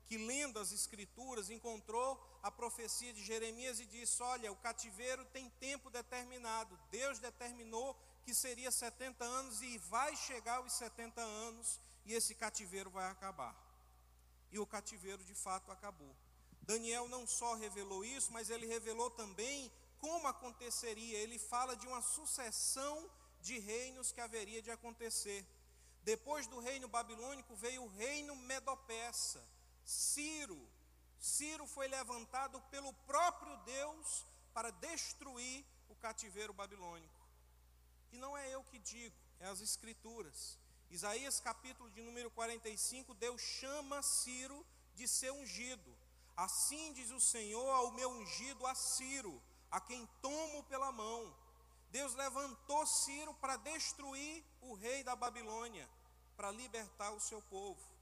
que, 0.06 0.16
lendo 0.16 0.58
as 0.58 0.72
Escrituras, 0.72 1.50
encontrou 1.50 2.20
a 2.42 2.50
profecia 2.50 3.12
de 3.12 3.24
Jeremias 3.24 3.80
e 3.80 3.86
disse: 3.86 4.22
Olha, 4.22 4.52
o 4.52 4.56
cativeiro 4.56 5.24
tem 5.26 5.50
tempo 5.60 5.90
determinado. 5.90 6.78
Deus 6.90 7.18
determinou 7.18 7.96
que 8.24 8.34
seria 8.34 8.70
70 8.70 9.24
anos 9.24 9.62
e 9.62 9.78
vai 9.78 10.16
chegar 10.16 10.56
aos 10.56 10.72
70 10.72 11.20
anos 11.20 11.80
e 12.04 12.14
esse 12.14 12.34
cativeiro 12.34 12.90
vai 12.90 13.10
acabar. 13.10 13.54
E 14.50 14.58
o 14.58 14.66
cativeiro 14.66 15.22
de 15.24 15.34
fato 15.34 15.70
acabou. 15.70 16.14
Daniel 16.62 17.08
não 17.08 17.26
só 17.26 17.54
revelou 17.54 18.04
isso, 18.04 18.32
mas 18.32 18.50
ele 18.50 18.66
revelou 18.66 19.10
também 19.10 19.70
como 19.98 20.26
aconteceria. 20.26 21.18
Ele 21.18 21.38
fala 21.38 21.76
de 21.76 21.86
uma 21.86 22.02
sucessão 22.02 23.08
de 23.40 23.58
reinos 23.58 24.12
que 24.12 24.20
haveria 24.20 24.62
de 24.62 24.70
acontecer. 24.70 25.44
Depois 26.02 26.46
do 26.46 26.60
reino 26.60 26.88
babilônico 26.88 27.54
veio 27.56 27.84
o 27.84 27.88
reino 27.88 28.34
medo-persa. 28.36 29.42
Ciro. 29.86 30.60
Ciro 31.20 31.64
foi 31.64 31.86
levantado 31.86 32.60
pelo 32.72 32.92
próprio 33.06 33.56
Deus 33.58 34.26
para 34.52 34.70
destruir 34.72 35.64
o 35.88 35.94
cativeiro 35.94 36.52
babilônico. 36.52 37.24
E 38.10 38.18
não 38.18 38.36
é 38.36 38.52
eu 38.52 38.64
que 38.64 38.80
digo, 38.80 39.16
é 39.38 39.46
as 39.46 39.60
escrituras. 39.60 40.58
Isaías 40.90 41.38
capítulo 41.38 41.88
de 41.90 42.02
número 42.02 42.30
45, 42.32 43.14
Deus 43.14 43.40
chama 43.40 44.02
Ciro 44.02 44.66
de 44.94 45.06
ser 45.06 45.32
ungido. 45.32 45.96
Assim 46.36 46.92
diz 46.92 47.10
o 47.10 47.20
Senhor 47.20 47.70
ao 47.70 47.92
meu 47.92 48.10
ungido 48.10 48.66
a 48.66 48.74
Ciro, 48.74 49.40
a 49.70 49.80
quem 49.80 50.04
tomo 50.20 50.64
pela 50.64 50.90
mão. 50.90 51.34
Deus 51.90 52.14
levantou 52.14 52.86
Ciro 52.86 53.32
para 53.34 53.56
destruir 53.56 54.44
o 54.60 54.74
rei 54.74 55.04
da 55.04 55.14
Babilônia, 55.14 55.88
para 56.36 56.50
libertar 56.50 57.12
o 57.12 57.20
seu 57.20 57.40
povo. 57.42 57.95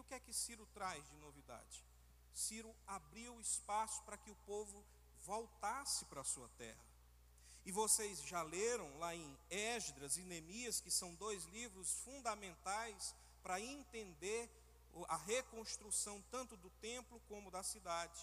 O 0.00 0.04
que 0.04 0.14
é 0.14 0.20
que 0.20 0.32
Ciro 0.32 0.66
traz 0.66 1.04
de 1.08 1.16
novidade? 1.16 1.84
Ciro 2.32 2.74
abriu 2.86 3.40
espaço 3.40 4.02
para 4.04 4.16
que 4.16 4.30
o 4.30 4.36
povo 4.46 4.84
voltasse 5.24 6.04
para 6.06 6.20
a 6.20 6.24
sua 6.24 6.48
terra. 6.50 6.84
E 7.64 7.72
vocês 7.72 8.22
já 8.22 8.42
leram 8.42 8.98
lá 8.98 9.14
em 9.14 9.38
Esdras 9.50 10.16
e 10.16 10.22
Neemias, 10.22 10.80
que 10.80 10.90
são 10.90 11.14
dois 11.16 11.44
livros 11.46 11.92
fundamentais 12.04 13.14
para 13.42 13.60
entender 13.60 14.48
a 15.08 15.16
reconstrução 15.16 16.22
tanto 16.30 16.56
do 16.56 16.70
templo 16.70 17.20
como 17.28 17.50
da 17.50 17.62
cidade. 17.62 18.20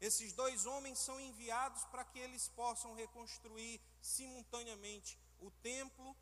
Esses 0.00 0.32
dois 0.32 0.66
homens 0.66 0.98
são 0.98 1.18
enviados 1.18 1.82
para 1.84 2.04
que 2.04 2.18
eles 2.18 2.48
possam 2.48 2.94
reconstruir 2.94 3.80
simultaneamente 4.00 5.18
o 5.40 5.50
templo 5.50 6.16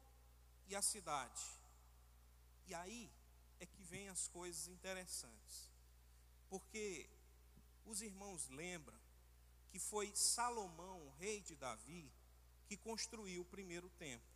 e 0.69 0.77
a 0.77 0.83
cidade. 0.83 1.43
E 2.67 2.75
aí 2.75 3.11
é 3.65 3.67
que 3.67 3.83
vem 3.83 4.09
as 4.09 4.29
coisas 4.29 4.69
interessantes. 4.69 5.71
Porque 6.49 7.09
os 7.87 8.03
irmãos 8.03 8.49
lembram 8.51 8.99
que 9.71 9.79
foi 9.79 10.15
Salomão, 10.15 11.11
rei 11.19 11.41
de 11.41 11.57
Davi, 11.57 12.13
que 12.67 12.77
construiu 12.77 13.43
o 13.43 13.47
primeiro 13.47 13.89
templo. 13.91 14.35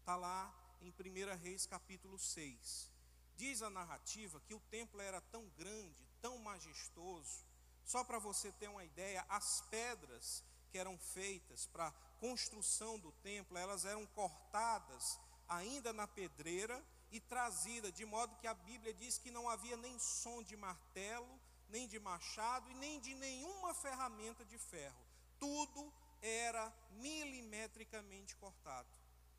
Está 0.00 0.16
lá 0.16 0.52
em 0.80 0.90
1 0.90 1.36
Reis 1.38 1.66
capítulo 1.66 2.18
6. 2.18 2.90
Diz 3.36 3.62
a 3.62 3.70
narrativa 3.70 4.40
que 4.40 4.54
o 4.54 4.60
templo 4.60 5.00
era 5.00 5.20
tão 5.20 5.48
grande, 5.50 6.06
tão 6.20 6.36
majestoso, 6.38 7.46
só 7.84 8.04
para 8.04 8.18
você 8.18 8.52
ter 8.52 8.68
uma 8.68 8.84
ideia, 8.84 9.24
as 9.28 9.60
pedras 9.70 10.44
que 10.70 10.78
eram 10.78 10.98
feitas 10.98 11.66
para 11.66 11.88
a 11.88 11.92
construção 12.18 12.98
do 12.98 13.12
templo, 13.12 13.58
elas 13.58 13.84
eram 13.84 14.06
cortadas 14.06 15.18
ainda 15.48 15.92
na 15.92 16.06
pedreira 16.06 16.82
e 17.12 17.20
trazidas, 17.20 17.92
de 17.92 18.06
modo 18.06 18.36
que 18.36 18.46
a 18.46 18.54
Bíblia 18.54 18.94
diz 18.94 19.18
que 19.18 19.30
não 19.30 19.48
havia 19.48 19.76
nem 19.76 19.98
som 19.98 20.42
de 20.42 20.56
martelo, 20.56 21.38
nem 21.68 21.86
de 21.86 21.98
machado 22.00 22.70
e 22.70 22.74
nem 22.74 22.98
de 23.00 23.14
nenhuma 23.14 23.74
ferramenta 23.74 24.44
de 24.44 24.58
ferro. 24.58 24.96
Tudo 25.38 25.92
era 26.22 26.72
milimetricamente 26.92 28.34
cortado. 28.36 28.88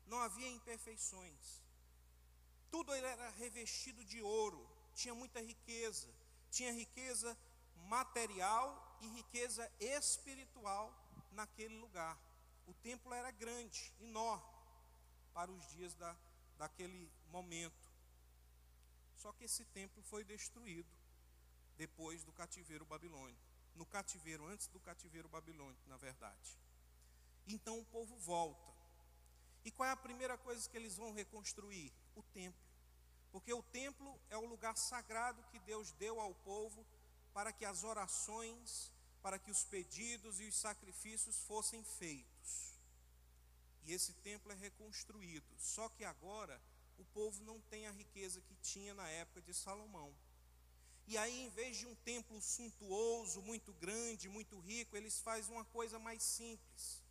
Não 0.06 0.18
havia 0.18 0.48
imperfeições. 0.48 1.62
Tudo 2.70 2.92
era 2.92 3.30
revestido 3.30 4.04
de 4.04 4.22
ouro, 4.22 4.68
tinha 4.94 5.14
muita 5.14 5.40
riqueza, 5.40 6.08
tinha 6.50 6.72
riqueza 6.72 7.36
material 7.88 8.98
e 9.00 9.08
riqueza 9.08 9.70
espiritual 9.80 10.92
naquele 11.32 11.76
lugar. 11.78 12.18
O 12.66 12.74
templo 12.74 13.12
era 13.12 13.30
grande, 13.30 13.92
enorme, 14.00 14.54
para 15.32 15.50
os 15.50 15.68
dias 15.70 15.94
da, 15.94 16.16
daquele 16.56 17.10
momento. 17.34 17.84
Só 19.16 19.32
que 19.32 19.44
esse 19.44 19.64
templo 19.78 20.00
foi 20.10 20.22
destruído 20.22 20.92
depois 21.76 22.22
do 22.22 22.32
cativeiro 22.32 22.84
babilônico. 22.84 23.42
No 23.74 23.86
cativeiro, 23.86 24.46
antes 24.46 24.68
do 24.68 24.78
cativeiro 24.78 25.28
babilônico, 25.28 25.88
na 25.88 25.96
verdade. 25.96 26.50
Então 27.54 27.80
o 27.80 27.84
povo 27.96 28.16
volta. 28.18 28.72
E 29.64 29.70
qual 29.70 29.88
é 29.88 29.92
a 29.92 30.06
primeira 30.08 30.36
coisa 30.38 30.68
que 30.68 30.76
eles 30.76 30.96
vão 30.96 31.12
reconstruir? 31.12 31.92
O 32.14 32.22
templo. 32.22 32.68
Porque 33.32 33.52
o 33.52 33.62
templo 33.80 34.10
é 34.30 34.36
o 34.36 34.46
lugar 34.46 34.76
sagrado 34.76 35.42
que 35.50 35.58
Deus 35.70 35.90
deu 35.92 36.20
ao 36.20 36.34
povo 36.50 36.86
para 37.32 37.52
que 37.52 37.64
as 37.64 37.82
orações, 37.82 38.92
para 39.20 39.40
que 39.40 39.50
os 39.50 39.64
pedidos 39.64 40.38
e 40.38 40.44
os 40.44 40.54
sacrifícios 40.54 41.36
fossem 41.50 41.82
feitos. 41.82 42.78
E 43.82 43.92
esse 43.92 44.12
templo 44.28 44.52
é 44.52 44.54
reconstruído. 44.54 45.52
Só 45.58 45.88
que 45.88 46.04
agora 46.04 46.60
o 46.98 47.04
povo 47.06 47.42
não 47.44 47.60
tem 47.62 47.86
a 47.86 47.92
riqueza 47.92 48.40
que 48.40 48.54
tinha 48.56 48.94
na 48.94 49.08
época 49.08 49.42
de 49.42 49.52
Salomão. 49.54 50.14
E 51.06 51.18
aí, 51.18 51.42
em 51.42 51.50
vez 51.50 51.76
de 51.76 51.86
um 51.86 51.94
templo 51.96 52.40
suntuoso, 52.40 53.42
muito 53.42 53.72
grande, 53.74 54.28
muito 54.28 54.58
rico, 54.60 54.96
eles 54.96 55.18
fazem 55.20 55.54
uma 55.54 55.64
coisa 55.66 55.98
mais 55.98 56.22
simples. 56.22 57.02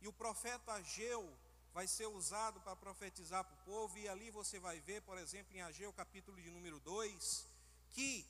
E 0.00 0.06
o 0.06 0.12
profeta 0.12 0.72
Ageu 0.72 1.36
vai 1.72 1.88
ser 1.88 2.06
usado 2.06 2.60
para 2.60 2.76
profetizar 2.76 3.44
para 3.44 3.54
o 3.54 3.64
povo, 3.64 3.98
e 3.98 4.08
ali 4.08 4.30
você 4.30 4.60
vai 4.60 4.78
ver, 4.80 5.02
por 5.02 5.18
exemplo, 5.18 5.56
em 5.56 5.62
Ageu 5.62 5.92
capítulo 5.92 6.40
de 6.40 6.48
número 6.50 6.78
2, 6.80 7.48
que 7.90 8.24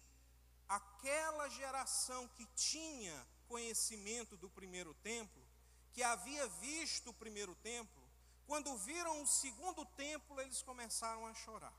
aquela 0.66 1.48
geração 1.50 2.26
que 2.28 2.46
tinha 2.56 3.26
conhecimento 3.46 4.36
do 4.38 4.48
primeiro 4.48 4.94
templo, 4.94 5.42
que 5.92 6.02
havia 6.02 6.46
visto 6.46 7.10
o 7.10 7.14
primeiro 7.14 7.54
templo, 7.56 8.03
quando 8.46 8.76
viram 8.78 9.22
o 9.22 9.26
segundo 9.26 9.84
templo, 9.84 10.40
eles 10.40 10.62
começaram 10.62 11.26
a 11.26 11.34
chorar. 11.34 11.72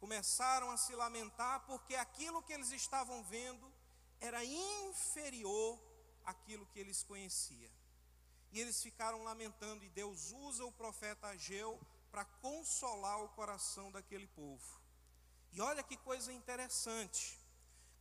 Começaram 0.00 0.70
a 0.70 0.76
se 0.76 0.94
lamentar 0.94 1.60
porque 1.66 1.94
aquilo 1.94 2.42
que 2.42 2.52
eles 2.52 2.70
estavam 2.70 3.22
vendo 3.24 3.72
era 4.20 4.44
inferior 4.44 5.78
àquilo 6.24 6.66
que 6.66 6.78
eles 6.78 7.02
conheciam. 7.02 7.72
E 8.50 8.60
eles 8.60 8.82
ficaram 8.82 9.22
lamentando, 9.24 9.84
e 9.84 9.90
Deus 9.90 10.32
usa 10.32 10.64
o 10.64 10.72
profeta 10.72 11.28
Ageu 11.28 11.78
para 12.10 12.24
consolar 12.24 13.22
o 13.22 13.28
coração 13.30 13.90
daquele 13.90 14.26
povo. 14.28 14.80
E 15.52 15.60
olha 15.60 15.82
que 15.82 15.96
coisa 15.98 16.32
interessante. 16.32 17.38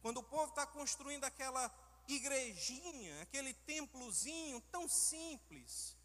Quando 0.01 0.17
o 0.17 0.23
povo 0.23 0.49
está 0.49 0.65
construindo 0.65 1.25
aquela 1.25 1.69
igrejinha, 2.07 3.21
aquele 3.21 3.53
templozinho 3.53 4.61
tão 4.71 4.87
simples, 4.87 5.96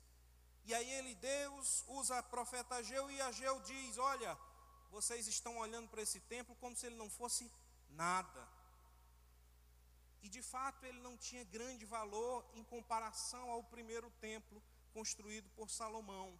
e 0.64 0.74
aí 0.74 0.90
ele, 0.90 1.14
Deus, 1.16 1.84
usa 1.88 2.20
o 2.20 2.22
profeta 2.24 2.76
Ageu 2.76 3.10
e 3.10 3.20
Ageu 3.20 3.60
diz: 3.60 3.98
Olha, 3.98 4.38
vocês 4.90 5.26
estão 5.26 5.58
olhando 5.58 5.88
para 5.88 6.02
esse 6.02 6.20
templo 6.20 6.54
como 6.56 6.76
se 6.76 6.86
ele 6.86 6.96
não 6.96 7.10
fosse 7.10 7.50
nada. 7.90 8.48
E 10.22 10.28
de 10.28 10.40
fato 10.40 10.84
ele 10.86 11.00
não 11.00 11.16
tinha 11.16 11.42
grande 11.44 11.84
valor 11.84 12.44
em 12.54 12.62
comparação 12.62 13.50
ao 13.50 13.64
primeiro 13.64 14.10
templo 14.20 14.62
construído 14.92 15.48
por 15.56 15.68
Salomão. 15.68 16.32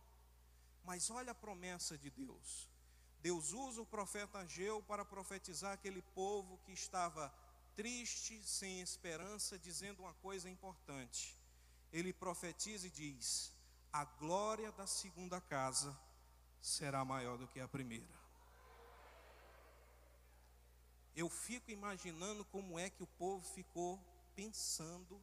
Mas 0.84 1.10
olha 1.10 1.32
a 1.32 1.34
promessa 1.34 1.98
de 1.98 2.10
Deus. 2.10 2.68
Deus 3.20 3.52
usa 3.52 3.80
o 3.80 3.86
profeta 3.86 4.38
Ageu 4.38 4.82
para 4.82 5.04
profetizar 5.04 5.72
aquele 5.72 6.02
povo 6.02 6.58
que 6.64 6.72
estava 6.72 7.32
triste, 7.74 8.40
sem 8.44 8.80
esperança, 8.80 9.58
dizendo 9.58 10.00
uma 10.00 10.14
coisa 10.14 10.48
importante. 10.48 11.36
Ele 11.92 12.12
profetiza 12.12 12.86
e 12.86 12.90
diz: 12.90 13.51
A 13.92 14.04
glória 14.04 14.72
da 14.72 14.86
segunda 14.86 15.40
casa 15.40 15.96
será 16.60 17.04
maior 17.04 17.36
do 17.36 17.46
que 17.46 17.60
a 17.60 17.68
primeira 17.68 18.22
eu 21.14 21.28
fico 21.28 21.70
imaginando 21.70 22.44
como 22.46 22.78
é 22.78 22.88
que 22.88 23.02
o 23.02 23.06
povo 23.06 23.44
ficou 23.54 23.98
pensando 24.34 25.22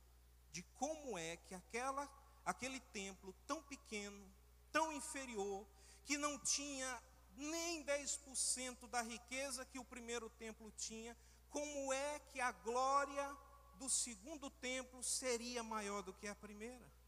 de 0.51 0.61
como 0.77 1.17
é 1.17 1.37
que 1.37 1.55
aquela, 1.55 2.07
aquele 2.45 2.79
templo 2.79 3.33
tão 3.47 3.61
pequeno, 3.63 4.31
tão 4.71 4.91
inferior, 4.91 5.65
que 6.05 6.17
não 6.17 6.37
tinha 6.39 7.01
nem 7.35 7.83
10% 7.85 8.87
da 8.87 9.01
riqueza 9.01 9.65
que 9.65 9.79
o 9.79 9.85
primeiro 9.85 10.29
templo 10.31 10.71
tinha, 10.77 11.17
como 11.49 11.91
é 11.91 12.19
que 12.31 12.39
a 12.39 12.51
glória 12.51 13.37
do 13.77 13.89
segundo 13.89 14.49
templo 14.49 15.01
seria 15.03 15.63
maior 15.63 16.01
do 16.03 16.13
que 16.13 16.27
a 16.27 16.35
primeira? 16.35 16.98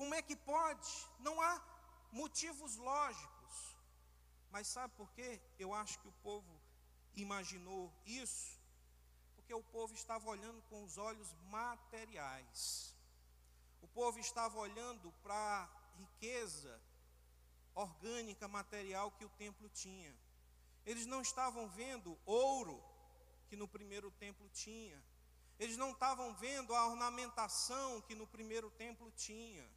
Como 0.00 0.14
é 0.14 0.22
que 0.22 0.34
pode? 0.34 0.90
Não 1.18 1.38
há 1.42 1.62
motivos 2.10 2.76
lógicos. 2.76 3.76
Mas 4.50 4.66
sabe 4.66 4.94
por 4.96 5.10
quê? 5.10 5.38
Eu 5.58 5.74
acho 5.74 5.98
que 5.98 6.08
o 6.08 6.12
povo 6.22 6.58
imaginou 7.14 7.92
isso? 8.06 8.58
Porque 9.36 9.52
o 9.52 9.62
povo 9.62 9.92
estava 9.92 10.26
olhando 10.30 10.62
com 10.70 10.82
os 10.84 10.96
olhos 10.96 11.34
materiais. 11.50 12.96
O 13.82 13.88
povo 13.88 14.18
estava 14.18 14.58
olhando 14.58 15.12
para 15.22 15.34
a 15.34 15.68
riqueza 15.98 16.80
orgânica, 17.74 18.48
material 18.48 19.10
que 19.10 19.26
o 19.26 19.34
templo 19.44 19.68
tinha. 19.68 20.16
Eles 20.86 21.04
não 21.04 21.20
estavam 21.20 21.68
vendo 21.68 22.18
ouro 22.24 22.82
que 23.50 23.54
no 23.54 23.68
primeiro 23.68 24.10
templo 24.12 24.48
tinha. 24.48 24.98
Eles 25.58 25.76
não 25.76 25.90
estavam 25.90 26.34
vendo 26.36 26.74
a 26.74 26.86
ornamentação 26.86 28.00
que 28.00 28.14
no 28.14 28.26
primeiro 28.26 28.70
templo 28.70 29.10
tinha. 29.10 29.68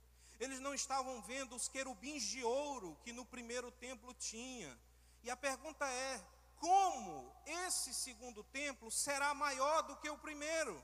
Eles 0.44 0.60
não 0.60 0.74
estavam 0.74 1.22
vendo 1.22 1.56
os 1.56 1.70
querubins 1.70 2.24
de 2.24 2.44
ouro 2.44 2.98
que 3.04 3.14
no 3.14 3.26
primeiro 3.26 3.72
templo 3.72 4.14
tinha. 4.16 4.78
E 5.24 5.30
a 5.30 5.38
pergunta 5.38 5.86
é: 5.88 6.22
como 6.58 7.34
esse 7.46 7.94
segundo 7.94 8.44
templo 8.44 8.92
será 8.92 9.34
maior 9.34 9.84
do 9.84 9.96
que 10.02 10.10
o 10.10 10.18
primeiro. 10.18 10.76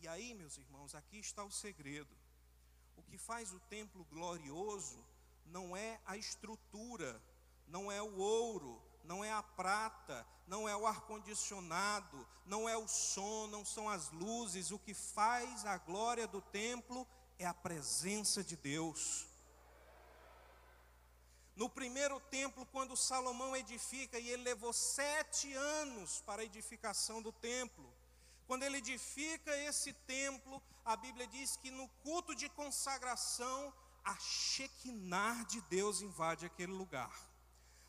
E 0.00 0.06
aí, 0.06 0.34
meus 0.34 0.58
irmãos, 0.58 0.94
aqui 0.94 1.18
está 1.18 1.42
o 1.42 1.50
segredo. 1.50 2.14
O 2.94 3.02
que 3.02 3.16
faz 3.16 3.52
o 3.52 3.60
templo 3.76 4.04
glorioso 4.04 5.02
não 5.46 5.74
é 5.74 5.98
a 6.04 6.14
estrutura, 6.16 7.10
não 7.66 7.90
é 7.90 8.02
o 8.02 8.16
ouro, 8.18 8.82
não 9.02 9.24
é 9.24 9.32
a 9.32 9.42
prata, 9.42 10.26
não 10.46 10.68
é 10.68 10.76
o 10.76 10.86
ar-condicionado, 10.86 12.28
não 12.44 12.68
é 12.68 12.76
o 12.76 12.86
som, 12.86 13.46
não 13.46 13.64
são 13.64 13.88
as 13.88 14.10
luzes. 14.10 14.70
O 14.70 14.78
que 14.78 14.92
faz 14.92 15.64
a 15.64 15.78
glória 15.78 16.26
do 16.26 16.42
templo 16.42 17.08
é 17.38 17.46
a 17.46 17.54
presença 17.54 18.42
de 18.42 18.56
Deus. 18.56 19.26
No 21.54 21.68
primeiro 21.68 22.20
templo, 22.20 22.66
quando 22.66 22.96
Salomão 22.96 23.56
edifica, 23.56 24.18
e 24.18 24.28
ele 24.28 24.42
levou 24.42 24.72
sete 24.72 25.52
anos 25.54 26.20
para 26.26 26.42
a 26.42 26.44
edificação 26.44 27.20
do 27.20 27.32
templo. 27.32 27.92
Quando 28.46 28.62
ele 28.62 28.78
edifica 28.78 29.56
esse 29.56 29.92
templo, 29.92 30.62
a 30.84 30.96
Bíblia 30.96 31.26
diz 31.26 31.56
que 31.56 31.70
no 31.70 31.88
culto 32.04 32.34
de 32.34 32.48
consagração, 32.50 33.72
a 34.04 34.16
Shekinah 34.18 35.44
de 35.44 35.60
Deus 35.62 36.00
invade 36.00 36.46
aquele 36.46 36.72
lugar. 36.72 37.12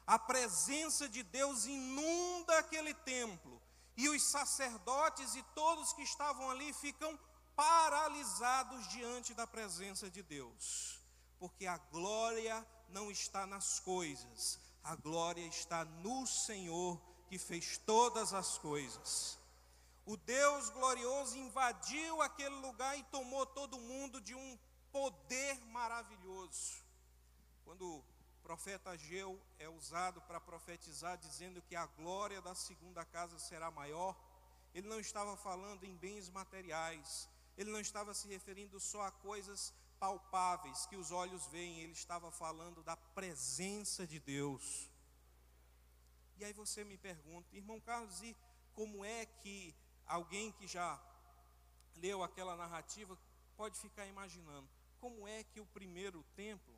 A 0.05 0.17
presença 0.17 1.07
de 1.07 1.23
Deus 1.23 1.65
inunda 1.65 2.57
aquele 2.57 2.93
templo. 2.93 3.61
E 3.95 4.09
os 4.09 4.23
sacerdotes 4.23 5.35
e 5.35 5.43
todos 5.53 5.93
que 5.93 6.01
estavam 6.01 6.49
ali 6.49 6.73
ficam 6.73 7.17
paralisados 7.59 8.87
diante 8.87 9.33
da 9.33 9.45
presença 9.45 10.09
de 10.09 10.23
Deus. 10.23 10.97
Porque 11.37 11.65
a 11.65 11.77
glória 11.77 12.65
não 12.87 13.11
está 13.11 13.45
nas 13.45 13.81
coisas, 13.81 14.57
a 14.81 14.95
glória 14.95 15.45
está 15.45 15.83
no 15.83 16.25
Senhor 16.25 16.97
que 17.27 17.37
fez 17.37 17.77
todas 17.77 18.33
as 18.33 18.57
coisas. 18.57 19.37
O 20.05 20.15
Deus 20.15 20.69
glorioso 20.69 21.37
invadiu 21.37 22.21
aquele 22.21 22.55
lugar 22.55 22.97
e 22.97 23.03
tomou 23.03 23.45
todo 23.45 23.77
mundo 23.77 24.21
de 24.21 24.33
um 24.33 24.57
poder 24.89 25.59
maravilhoso. 25.65 26.81
Quando 27.65 27.97
o 27.97 28.03
profeta 28.41 28.91
Ageu 28.91 29.37
é 29.59 29.67
usado 29.67 30.21
para 30.21 30.39
profetizar, 30.39 31.17
dizendo 31.17 31.61
que 31.63 31.75
a 31.75 31.85
glória 31.87 32.41
da 32.41 32.55
segunda 32.55 33.03
casa 33.03 33.37
será 33.37 33.69
maior, 33.69 34.15
ele 34.73 34.87
não 34.87 34.99
estava 34.99 35.35
falando 35.35 35.83
em 35.83 35.95
bens 35.97 36.29
materiais, 36.29 37.27
ele 37.59 37.71
não 37.71 37.79
estava 37.79 38.13
se 38.13 38.27
referindo 38.27 38.79
só 38.79 39.01
a 39.03 39.11
coisas 39.11 39.73
palpáveis 39.99 40.85
que 40.85 40.95
os 40.95 41.11
olhos 41.11 41.45
veem, 41.47 41.81
ele 41.81 41.91
estava 41.91 42.31
falando 42.31 42.81
da 42.81 42.95
presença 42.97 44.07
de 44.07 44.19
Deus. 44.19 44.89
E 46.37 46.45
aí 46.45 46.53
você 46.53 46.83
me 46.85 46.97
pergunta, 46.97 47.53
irmão 47.55 47.79
Carlos, 47.81 48.21
e 48.23 48.35
como 48.73 49.03
é 49.03 49.25
que 49.25 49.75
alguém 50.05 50.53
que 50.53 50.67
já 50.67 50.99
leu 51.97 52.23
aquela 52.23 52.55
narrativa 52.55 53.19
pode 53.57 53.77
ficar 53.77 54.05
imaginando 54.07 54.69
como 54.99 55.27
é 55.27 55.43
que 55.43 55.59
o 55.59 55.65
primeiro 55.65 56.23
templo 56.35 56.73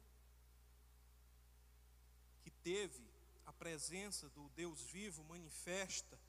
que 2.44 2.52
teve 2.52 3.04
a 3.46 3.54
presença 3.54 4.30
do 4.30 4.50
Deus 4.50 4.82
vivo 4.82 5.24
manifesta, 5.24 6.20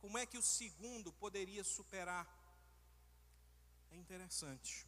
como 0.00 0.18
é 0.18 0.26
que 0.26 0.38
o 0.38 0.42
segundo 0.42 1.12
poderia 1.12 1.62
superar? 1.62 2.26
É 3.90 3.96
interessante, 3.96 4.86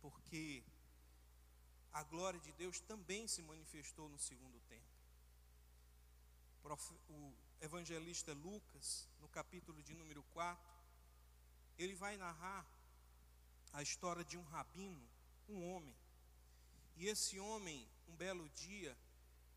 porque 0.00 0.62
a 1.92 2.02
glória 2.04 2.40
de 2.40 2.52
Deus 2.52 2.80
também 2.80 3.26
se 3.28 3.42
manifestou 3.42 4.08
no 4.08 4.18
segundo 4.18 4.60
templo 4.68 4.92
o 7.08 7.34
evangelista 7.60 8.32
Lucas, 8.32 9.08
no 9.20 9.28
capítulo 9.28 9.82
de 9.82 9.94
número 9.94 10.22
4, 10.32 10.72
ele 11.76 11.94
vai 11.94 12.16
narrar 12.16 12.66
a 13.72 13.82
história 13.82 14.24
de 14.24 14.38
um 14.38 14.42
rabino, 14.42 15.06
um 15.48 15.70
homem. 15.70 15.94
E 16.96 17.08
esse 17.08 17.38
homem, 17.38 17.88
um 18.08 18.16
belo 18.16 18.48
dia, 18.50 18.96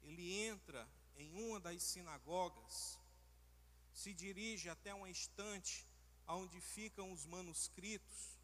ele 0.01 0.41
entra 0.41 0.87
em 1.17 1.31
uma 1.33 1.59
das 1.59 1.81
sinagogas, 1.83 2.99
se 3.93 4.13
dirige 4.13 4.67
até 4.69 4.93
uma 4.93 5.09
estante 5.09 5.87
onde 6.27 6.59
ficam 6.61 7.11
os 7.11 7.25
manuscritos, 7.25 8.39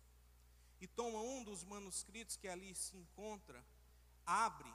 e 0.80 0.88
toma 0.88 1.22
um 1.22 1.44
dos 1.44 1.64
manuscritos 1.64 2.36
que 2.36 2.48
ali 2.48 2.74
se 2.76 2.98
encontra, 2.98 3.64
abre 4.26 4.72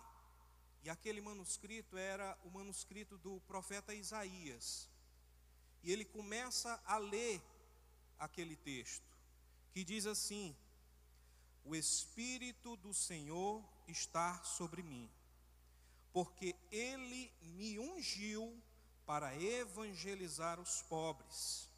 e 0.86 0.88
aquele 0.88 1.20
manuscrito 1.20 1.98
era 1.98 2.38
o 2.44 2.48
manuscrito 2.48 3.18
do 3.18 3.40
profeta 3.40 3.92
Isaías. 3.92 4.88
E 5.82 5.90
ele 5.90 6.04
começa 6.04 6.80
a 6.86 6.96
ler 6.96 7.42
aquele 8.16 8.54
texto, 8.54 9.04
que 9.72 9.82
diz 9.82 10.06
assim: 10.06 10.56
O 11.64 11.74
Espírito 11.74 12.76
do 12.76 12.94
Senhor 12.94 13.64
está 13.88 14.40
sobre 14.44 14.80
mim, 14.80 15.10
porque 16.12 16.54
ele 16.70 17.32
me 17.42 17.80
ungiu 17.80 18.56
para 19.04 19.34
evangelizar 19.34 20.60
os 20.60 20.82
pobres, 20.82 21.68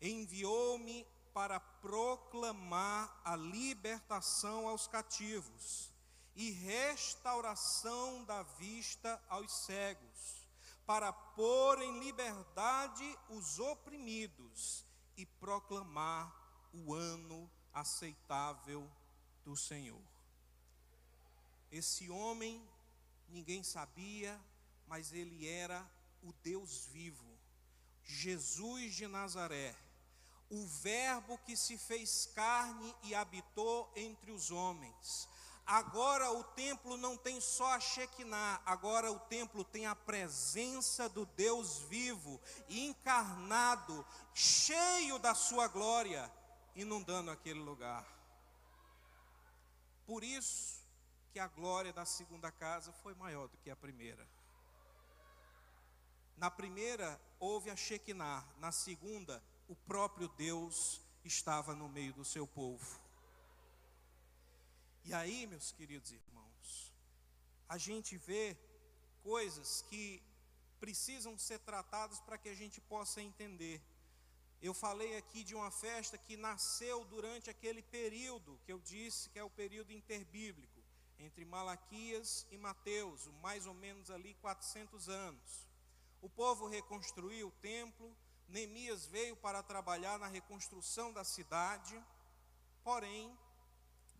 enviou-me 0.00 1.06
para 1.32 1.60
proclamar 1.60 3.20
a 3.24 3.36
libertação 3.36 4.68
aos 4.68 4.86
cativos 4.86 5.90
e 6.34 6.50
restauração 6.50 8.24
da 8.24 8.42
vista 8.42 9.22
aos 9.28 9.52
cegos, 9.64 10.48
para 10.86 11.12
pôr 11.12 11.80
em 11.82 12.00
liberdade 12.00 13.18
os 13.28 13.58
oprimidos 13.58 14.84
e 15.16 15.26
proclamar 15.26 16.34
o 16.72 16.94
ano 16.94 17.50
aceitável 17.72 18.90
do 19.44 19.56
Senhor. 19.56 20.00
Esse 21.70 22.10
homem, 22.10 22.60
ninguém 23.28 23.62
sabia, 23.62 24.40
mas 24.86 25.12
ele 25.12 25.46
era 25.46 25.88
o 26.22 26.32
Deus 26.42 26.86
vivo, 26.86 27.38
Jesus 28.02 28.94
de 28.94 29.06
Nazaré, 29.06 29.74
o 30.50 30.66
Verbo 30.66 31.38
que 31.46 31.56
se 31.56 31.78
fez 31.78 32.26
carne 32.34 32.94
e 33.04 33.14
habitou 33.14 33.90
entre 33.96 34.32
os 34.32 34.50
homens 34.50 35.28
Agora 35.70 36.32
o 36.32 36.42
templo 36.42 36.96
não 36.96 37.16
tem 37.16 37.40
só 37.40 37.74
a 37.74 37.78
Shekinah, 37.78 38.60
agora 38.66 39.12
o 39.12 39.20
templo 39.20 39.62
tem 39.62 39.86
a 39.86 39.94
presença 39.94 41.08
do 41.08 41.24
Deus 41.24 41.78
vivo, 41.78 42.40
encarnado, 42.68 44.04
cheio 44.34 45.16
da 45.20 45.32
sua 45.32 45.68
glória, 45.68 46.28
inundando 46.74 47.30
aquele 47.30 47.60
lugar. 47.60 48.04
Por 50.04 50.24
isso 50.24 50.84
que 51.32 51.38
a 51.38 51.46
glória 51.46 51.92
da 51.92 52.04
segunda 52.04 52.50
casa 52.50 52.92
foi 52.94 53.14
maior 53.14 53.46
do 53.46 53.56
que 53.58 53.70
a 53.70 53.76
primeira. 53.76 54.26
Na 56.36 56.50
primeira 56.50 57.20
houve 57.38 57.70
a 57.70 57.76
Shekinah, 57.76 58.44
na 58.58 58.72
segunda 58.72 59.40
o 59.70 59.76
próprio 59.76 60.26
Deus 60.30 61.00
estava 61.24 61.76
no 61.76 61.88
meio 61.88 62.12
do 62.12 62.24
seu 62.24 62.44
povo. 62.44 63.00
E 65.04 65.14
aí, 65.14 65.46
meus 65.46 65.70
queridos 65.70 66.10
irmãos, 66.10 66.92
a 67.68 67.78
gente 67.78 68.16
vê 68.16 68.58
coisas 69.22 69.82
que 69.82 70.20
precisam 70.80 71.38
ser 71.38 71.60
tratadas 71.60 72.18
para 72.18 72.36
que 72.36 72.48
a 72.48 72.54
gente 72.54 72.80
possa 72.80 73.22
entender. 73.22 73.80
Eu 74.60 74.74
falei 74.74 75.16
aqui 75.16 75.44
de 75.44 75.54
uma 75.54 75.70
festa 75.70 76.18
que 76.18 76.36
nasceu 76.36 77.04
durante 77.04 77.48
aquele 77.48 77.80
período 77.80 78.58
que 78.64 78.72
eu 78.72 78.80
disse 78.80 79.28
que 79.28 79.38
é 79.38 79.44
o 79.44 79.50
período 79.50 79.92
interbíblico, 79.92 80.82
entre 81.16 81.44
Malaquias 81.44 82.44
e 82.50 82.58
Mateus, 82.58 83.28
mais 83.40 83.66
ou 83.66 83.74
menos 83.74 84.10
ali 84.10 84.34
400 84.34 85.08
anos. 85.08 85.68
O 86.20 86.28
povo 86.28 86.66
reconstruiu 86.66 87.46
o 87.46 87.58
templo, 87.62 88.12
Neemias 88.50 89.06
veio 89.06 89.36
para 89.36 89.62
trabalhar 89.62 90.18
na 90.18 90.26
reconstrução 90.26 91.12
da 91.12 91.24
cidade, 91.24 92.02
porém, 92.82 93.36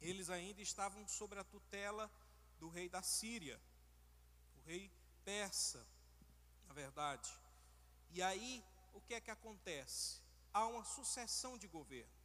eles 0.00 0.30
ainda 0.30 0.62
estavam 0.62 1.06
sob 1.08 1.36
a 1.38 1.44
tutela 1.44 2.10
do 2.58 2.68
rei 2.68 2.88
da 2.88 3.02
Síria, 3.02 3.60
o 4.56 4.60
rei 4.68 4.90
persa, 5.24 5.84
na 6.66 6.74
verdade. 6.74 7.30
E 8.10 8.22
aí, 8.22 8.64
o 8.94 9.00
que 9.00 9.14
é 9.14 9.20
que 9.20 9.30
acontece? 9.30 10.20
Há 10.52 10.66
uma 10.66 10.84
sucessão 10.84 11.58
de 11.58 11.66
governo. 11.66 12.20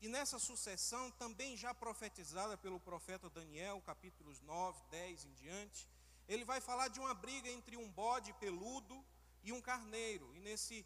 E 0.00 0.08
nessa 0.08 0.38
sucessão, 0.38 1.10
também 1.12 1.56
já 1.56 1.72
profetizada 1.72 2.58
pelo 2.58 2.78
profeta 2.78 3.30
Daniel, 3.30 3.80
capítulos 3.82 4.40
9, 4.40 4.82
10 4.90 5.24
em 5.24 5.32
diante, 5.32 5.88
ele 6.28 6.44
vai 6.44 6.60
falar 6.60 6.88
de 6.88 7.00
uma 7.00 7.14
briga 7.14 7.48
entre 7.48 7.76
um 7.76 7.90
bode 7.90 8.32
peludo 8.34 9.04
e 9.42 9.52
um 9.52 9.60
carneiro. 9.60 10.34
E 10.34 10.40
nesse 10.40 10.84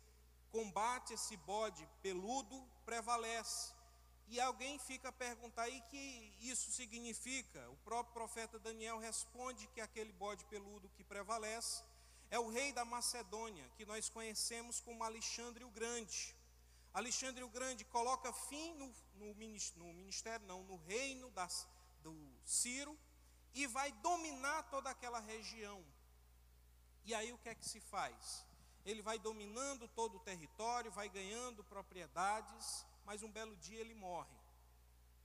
combate, 0.50 1.14
esse 1.14 1.37
bode 1.37 1.88
peludo 2.02 2.56
prevalece. 2.84 3.72
E 4.28 4.38
alguém 4.40 4.78
fica 4.78 5.08
a 5.08 5.12
perguntar 5.12 5.62
aí 5.62 5.80
que 5.90 6.34
isso 6.40 6.70
significa. 6.70 7.68
O 7.70 7.76
próprio 7.78 8.12
profeta 8.12 8.58
Daniel 8.58 8.98
responde 8.98 9.66
que 9.68 9.80
aquele 9.80 10.12
bode 10.12 10.44
peludo 10.46 10.90
que 10.90 11.02
prevalece 11.02 11.82
é 12.30 12.38
o 12.38 12.50
rei 12.50 12.72
da 12.72 12.84
Macedônia, 12.84 13.70
que 13.76 13.87
nós 13.87 14.11
conhecemos 14.11 14.80
como 14.80 15.02
Alexandre 15.02 15.64
o 15.64 15.70
Grande. 15.70 16.37
Alexandre 16.92 17.42
o 17.42 17.48
Grande 17.48 17.84
coloca 17.87 18.32
fim 18.32 18.74
no, 18.74 18.92
no, 19.14 19.34
no 19.34 19.92
ministério, 19.94 20.46
não, 20.46 20.62
no 20.64 20.76
reino 20.76 21.30
das, 21.30 21.66
do 22.02 22.14
Ciro 22.44 22.98
e 23.54 23.66
vai 23.66 23.90
dominar 23.92 24.64
toda 24.64 24.90
aquela 24.90 25.20
região. 25.20 25.82
E 27.04 27.14
aí 27.14 27.32
o 27.32 27.38
que 27.38 27.48
é 27.48 27.54
que 27.54 27.66
se 27.66 27.80
faz? 27.80 28.44
Ele 28.84 29.02
vai 29.02 29.18
dominando 29.18 29.88
todo 29.88 30.16
o 30.16 30.20
território, 30.20 30.90
vai 30.90 31.08
ganhando 31.08 31.62
propriedades 31.64 32.86
mas 33.08 33.22
um 33.22 33.32
belo 33.32 33.56
dia 33.56 33.80
ele 33.80 33.94
morre. 33.94 34.36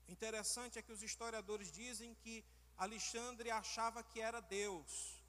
O 0.07 0.11
interessante 0.13 0.79
é 0.79 0.81
que 0.81 0.93
os 0.93 1.03
historiadores 1.03 1.69
dizem 1.69 2.13
que 2.13 2.41
Alexandre 2.77 3.51
achava 3.51 4.01
que 4.01 4.21
era 4.21 4.39
Deus, 4.39 5.21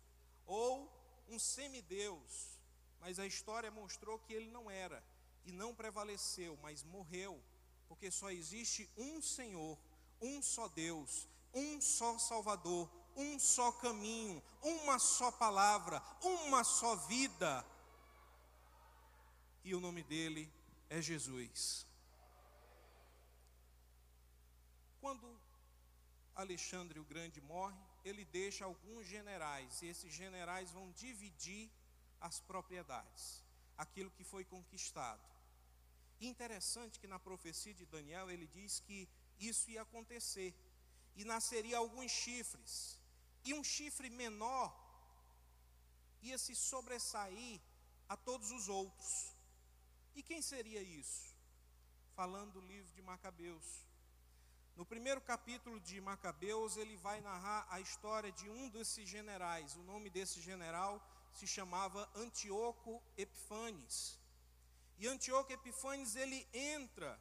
ou 0.47 0.89
um 1.29 1.37
semideus, 1.37 2.57
mas 3.01 3.19
a 3.19 3.27
história 3.27 3.73
mostrou 3.73 4.21
que 4.21 4.33
ele 4.33 4.49
não 4.53 4.71
era, 4.71 5.03
e 5.45 5.51
não 5.51 5.75
prevaleceu, 5.75 6.57
mas 6.63 6.85
morreu, 6.85 7.43
porque 7.89 8.09
só 8.09 8.31
existe 8.31 8.89
um 8.97 9.21
Senhor, 9.21 9.77
um 10.21 10.41
só 10.41 10.69
Deus, 10.69 11.29
um 11.53 11.81
só 11.81 12.17
Salvador, 12.21 12.89
um 13.17 13.37
só 13.37 13.73
caminho, 13.73 14.41
uma 14.63 15.01
só 15.01 15.33
palavra, 15.33 16.01
uma 16.23 16.63
só 16.63 16.95
vida, 16.95 17.67
e 19.65 19.75
o 19.75 19.81
nome 19.81 20.03
dele 20.03 20.53
é 20.91 21.01
Jesus. 21.01 21.87
Quando 25.01 25.27
Alexandre 26.35 27.01
o 27.01 27.05
Grande 27.05 27.41
morre, 27.41 27.79
ele 28.05 28.25
deixa 28.25 28.65
alguns 28.65 29.07
generais, 29.07 29.81
e 29.83 29.87
esses 29.87 30.13
generais 30.13 30.71
vão 30.71 30.91
dividir 30.93 31.71
as 32.21 32.41
propriedades, 32.41 33.43
aquilo 33.77 34.11
que 34.11 34.25
foi 34.25 34.45
conquistado. 34.45 35.23
interessante 36.21 36.99
que 36.99 37.07
na 37.07 37.19
profecia 37.19 37.75
de 37.75 37.85
Daniel 37.85 38.31
ele 38.31 38.47
diz 38.47 38.81
que 38.81 39.09
isso 39.39 39.71
ia 39.71 39.83
acontecer, 39.83 40.55
e 41.17 41.25
nasceria 41.25 41.79
alguns 41.79 42.11
chifres, 42.11 42.99
e 43.45 43.53
um 43.53 43.63
chifre 43.63 44.09
menor 44.09 44.75
ia 46.23 46.39
se 46.39 46.55
sobressair 46.55 47.61
a 48.09 48.17
todos 48.17 48.51
os 48.51 48.69
outros. 48.69 49.34
E 50.15 50.23
quem 50.23 50.41
seria 50.41 50.83
isso? 50.83 51.35
Falando 52.15 52.53
do 52.53 52.61
livro 52.61 52.93
de 52.93 53.03
Macabeus. 53.03 53.85
No 54.77 54.85
primeiro 54.85 55.21
capítulo 55.21 55.79
de 55.81 56.01
Macabeus, 56.01 56.77
ele 56.77 56.97
vai 56.97 57.21
narrar 57.21 57.67
a 57.71 57.81
história 57.81 58.31
de 58.33 58.49
um 58.49 58.69
desses 58.69 59.09
generais. 59.09 59.77
O 59.77 59.83
nome 59.83 60.11
desse 60.11 60.41
general 60.41 61.01
se 61.33 61.47
chamava 61.47 62.09
Antíoco 62.15 63.03
Epifanes. 63.17 64.19
E 64.99 65.07
Antíoco 65.07 65.53
Epifanes, 65.53 66.15
ele 66.17 66.47
entra, 66.53 67.21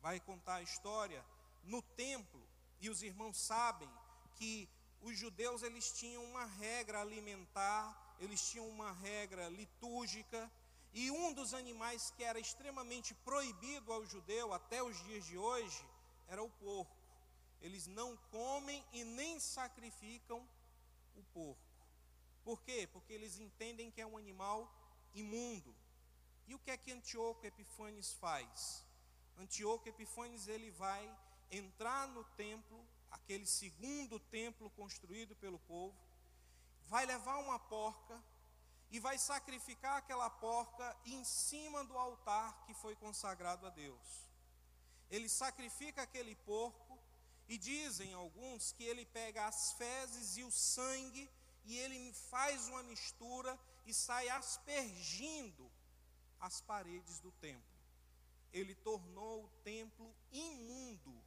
vai 0.00 0.20
contar 0.20 0.56
a 0.56 0.62
história, 0.62 1.24
no 1.64 1.82
templo, 1.82 2.42
e 2.80 2.88
os 2.88 3.02
irmãos 3.02 3.38
sabem 3.38 3.90
que 4.36 4.68
os 5.00 5.18
judeus 5.18 5.62
eles 5.62 5.92
tinham 5.92 6.24
uma 6.24 6.44
regra 6.44 7.00
alimentar, 7.00 8.16
eles 8.20 8.40
tinham 8.50 8.68
uma 8.68 8.92
regra 8.92 9.48
litúrgica, 9.48 10.50
e 10.92 11.10
um 11.10 11.32
dos 11.32 11.54
animais 11.54 12.10
que 12.16 12.24
era 12.24 12.38
extremamente 12.38 13.14
proibido 13.14 13.92
ao 13.92 14.04
judeu 14.06 14.52
até 14.52 14.82
os 14.82 14.98
dias 15.04 15.24
de 15.26 15.36
hoje 15.36 15.84
era 16.26 16.42
o 16.42 16.50
porco. 16.50 16.96
Eles 17.60 17.86
não 17.86 18.16
comem 18.30 18.84
e 18.92 19.04
nem 19.04 19.38
sacrificam 19.40 20.46
o 21.16 21.22
porco. 21.34 21.60
Por 22.44 22.62
quê? 22.62 22.88
Porque 22.92 23.12
eles 23.12 23.38
entendem 23.38 23.90
que 23.90 24.00
é 24.00 24.06
um 24.06 24.16
animal 24.16 24.72
imundo. 25.14 25.74
E 26.46 26.54
o 26.54 26.58
que 26.58 26.70
é 26.70 26.76
que 26.76 26.92
Antíoco 26.92 27.44
Epifanes 27.46 28.12
faz? 28.14 28.84
Antíoco 29.36 29.88
Epifanes 29.88 30.48
ele 30.48 30.70
vai 30.70 31.14
entrar 31.50 32.08
no 32.08 32.24
templo, 32.24 32.78
aquele 33.10 33.46
segundo 33.46 34.18
templo 34.18 34.70
construído 34.70 35.34
pelo 35.36 35.58
povo, 35.60 35.96
vai 36.86 37.04
levar 37.04 37.36
uma 37.38 37.58
porca 37.58 38.22
e 38.90 38.98
vai 38.98 39.18
sacrificar 39.18 39.96
aquela 39.96 40.30
porca 40.30 40.96
em 41.04 41.22
cima 41.24 41.84
do 41.84 41.96
altar 41.96 42.64
que 42.64 42.74
foi 42.74 42.96
consagrado 42.96 43.66
a 43.66 43.70
Deus 43.70 44.28
ele 45.10 45.28
sacrifica 45.28 46.02
aquele 46.02 46.34
porco, 46.34 46.98
e 47.48 47.56
dizem 47.56 48.12
alguns 48.12 48.72
que 48.72 48.84
ele 48.84 49.06
pega 49.06 49.46
as 49.46 49.72
fezes 49.72 50.36
e 50.36 50.44
o 50.44 50.50
sangue, 50.50 51.30
e 51.64 51.78
ele 51.78 52.12
faz 52.12 52.68
uma 52.68 52.82
mistura 52.82 53.58
e 53.86 53.94
sai 53.94 54.28
aspergindo 54.28 55.70
as 56.38 56.60
paredes 56.60 57.20
do 57.20 57.32
templo. 57.32 57.78
Ele 58.52 58.74
tornou 58.74 59.44
o 59.44 59.48
templo 59.64 60.14
imundo, 60.30 61.18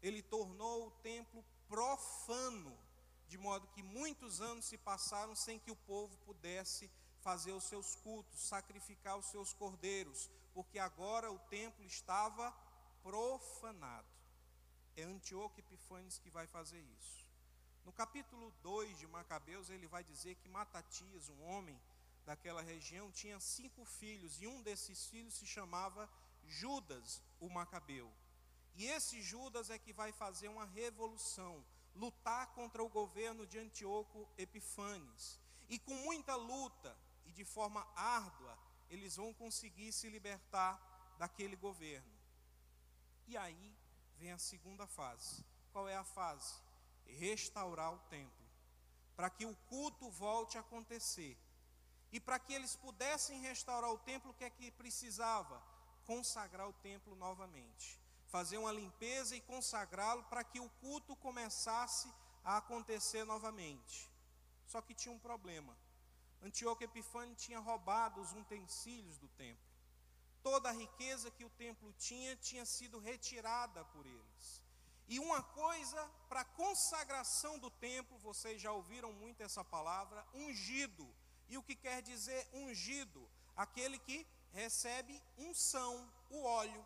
ele 0.00 0.22
tornou 0.22 0.86
o 0.86 0.90
templo 1.02 1.44
profano, 1.66 2.78
de 3.26 3.36
modo 3.36 3.66
que 3.68 3.82
muitos 3.82 4.40
anos 4.40 4.66
se 4.66 4.78
passaram 4.78 5.34
sem 5.34 5.58
que 5.58 5.72
o 5.72 5.76
povo 5.76 6.16
pudesse 6.18 6.88
fazer 7.24 7.52
os 7.52 7.64
seus 7.64 7.96
cultos, 7.96 8.38
sacrificar 8.38 9.16
os 9.16 9.24
seus 9.26 9.54
cordeiros, 9.54 10.30
porque 10.52 10.78
agora 10.78 11.32
o 11.32 11.38
templo 11.56 11.82
estava 11.86 12.52
profanado. 13.02 14.06
É 14.94 15.02
Antíoco 15.04 15.58
Epifanes 15.58 16.18
que 16.18 16.28
vai 16.28 16.46
fazer 16.46 16.82
isso. 17.00 17.24
No 17.82 17.92
capítulo 17.92 18.52
2 18.62 18.98
de 18.98 19.06
Macabeus, 19.06 19.70
ele 19.70 19.86
vai 19.86 20.04
dizer 20.04 20.34
que 20.36 20.48
Matatias, 20.50 21.30
um 21.30 21.42
homem 21.44 21.80
daquela 22.26 22.60
região, 22.60 23.10
tinha 23.10 23.40
cinco 23.40 23.84
filhos, 23.86 24.40
e 24.40 24.46
um 24.46 24.62
desses 24.62 25.06
filhos 25.06 25.34
se 25.34 25.46
chamava 25.46 26.08
Judas, 26.46 27.22
o 27.40 27.48
Macabeu. 27.48 28.12
E 28.76 28.84
esse 28.86 29.22
Judas 29.22 29.70
é 29.70 29.78
que 29.78 29.92
vai 29.94 30.12
fazer 30.12 30.48
uma 30.48 30.66
revolução, 30.66 31.64
lutar 31.94 32.48
contra 32.48 32.82
o 32.82 32.88
governo 32.88 33.46
de 33.46 33.58
Antíoco 33.58 34.28
Epifanes. 34.36 35.40
E 35.68 35.78
com 35.78 35.94
muita 35.94 36.34
luta 36.36 36.94
de 37.34 37.44
forma 37.44 37.86
árdua, 37.94 38.58
eles 38.88 39.16
vão 39.16 39.34
conseguir 39.34 39.92
se 39.92 40.08
libertar 40.08 40.80
daquele 41.18 41.56
governo. 41.56 42.14
E 43.26 43.36
aí 43.36 43.76
vem 44.18 44.32
a 44.32 44.38
segunda 44.38 44.86
fase. 44.86 45.44
Qual 45.72 45.88
é 45.88 45.96
a 45.96 46.04
fase? 46.04 46.54
Restaurar 47.04 47.92
o 47.92 47.98
templo, 48.08 48.46
para 49.16 49.28
que 49.28 49.44
o 49.44 49.54
culto 49.68 50.08
volte 50.10 50.56
a 50.56 50.60
acontecer. 50.60 51.36
E 52.12 52.20
para 52.20 52.38
que 52.38 52.52
eles 52.52 52.76
pudessem 52.76 53.40
restaurar 53.40 53.90
o 53.90 53.98
templo, 53.98 54.30
o 54.30 54.34
que 54.34 54.44
é 54.44 54.50
que 54.50 54.70
precisava? 54.70 55.60
Consagrar 56.06 56.68
o 56.68 56.72
templo 56.74 57.16
novamente. 57.16 57.98
Fazer 58.28 58.56
uma 58.56 58.70
limpeza 58.70 59.34
e 59.34 59.40
consagrá-lo 59.40 60.22
para 60.24 60.44
que 60.44 60.60
o 60.60 60.70
culto 60.80 61.16
começasse 61.16 62.08
a 62.44 62.58
acontecer 62.58 63.24
novamente. 63.24 64.08
Só 64.66 64.80
que 64.80 64.94
tinha 64.94 65.12
um 65.12 65.18
problema. 65.18 65.76
Antíoco 66.44 66.84
Epifânio 66.84 67.34
tinha 67.34 67.58
roubado 67.58 68.20
os 68.20 68.32
utensílios 68.32 69.18
do 69.18 69.28
templo 69.28 69.74
toda 70.44 70.68
a 70.68 70.72
riqueza 70.72 71.30
que 71.30 71.44
o 71.44 71.54
templo 71.64 71.90
tinha 71.94 72.36
tinha 72.36 72.66
sido 72.66 72.98
retirada 72.98 73.82
por 73.86 74.04
eles. 74.04 74.62
E 75.08 75.18
uma 75.18 75.42
coisa 75.42 76.00
para 76.28 76.44
consagração 76.44 77.58
do 77.58 77.70
templo, 77.70 78.18
vocês 78.18 78.60
já 78.60 78.70
ouviram 78.70 79.10
muito 79.12 79.42
essa 79.42 79.64
palavra, 79.64 80.24
ungido. 80.34 81.06
E 81.48 81.56
o 81.56 81.62
que 81.62 81.74
quer 81.74 82.02
dizer 82.02 82.46
ungido? 82.52 83.26
Aquele 83.56 83.98
que 83.98 84.26
recebe 84.52 85.20
unção, 85.38 85.92
o 86.30 86.42
óleo. 86.44 86.84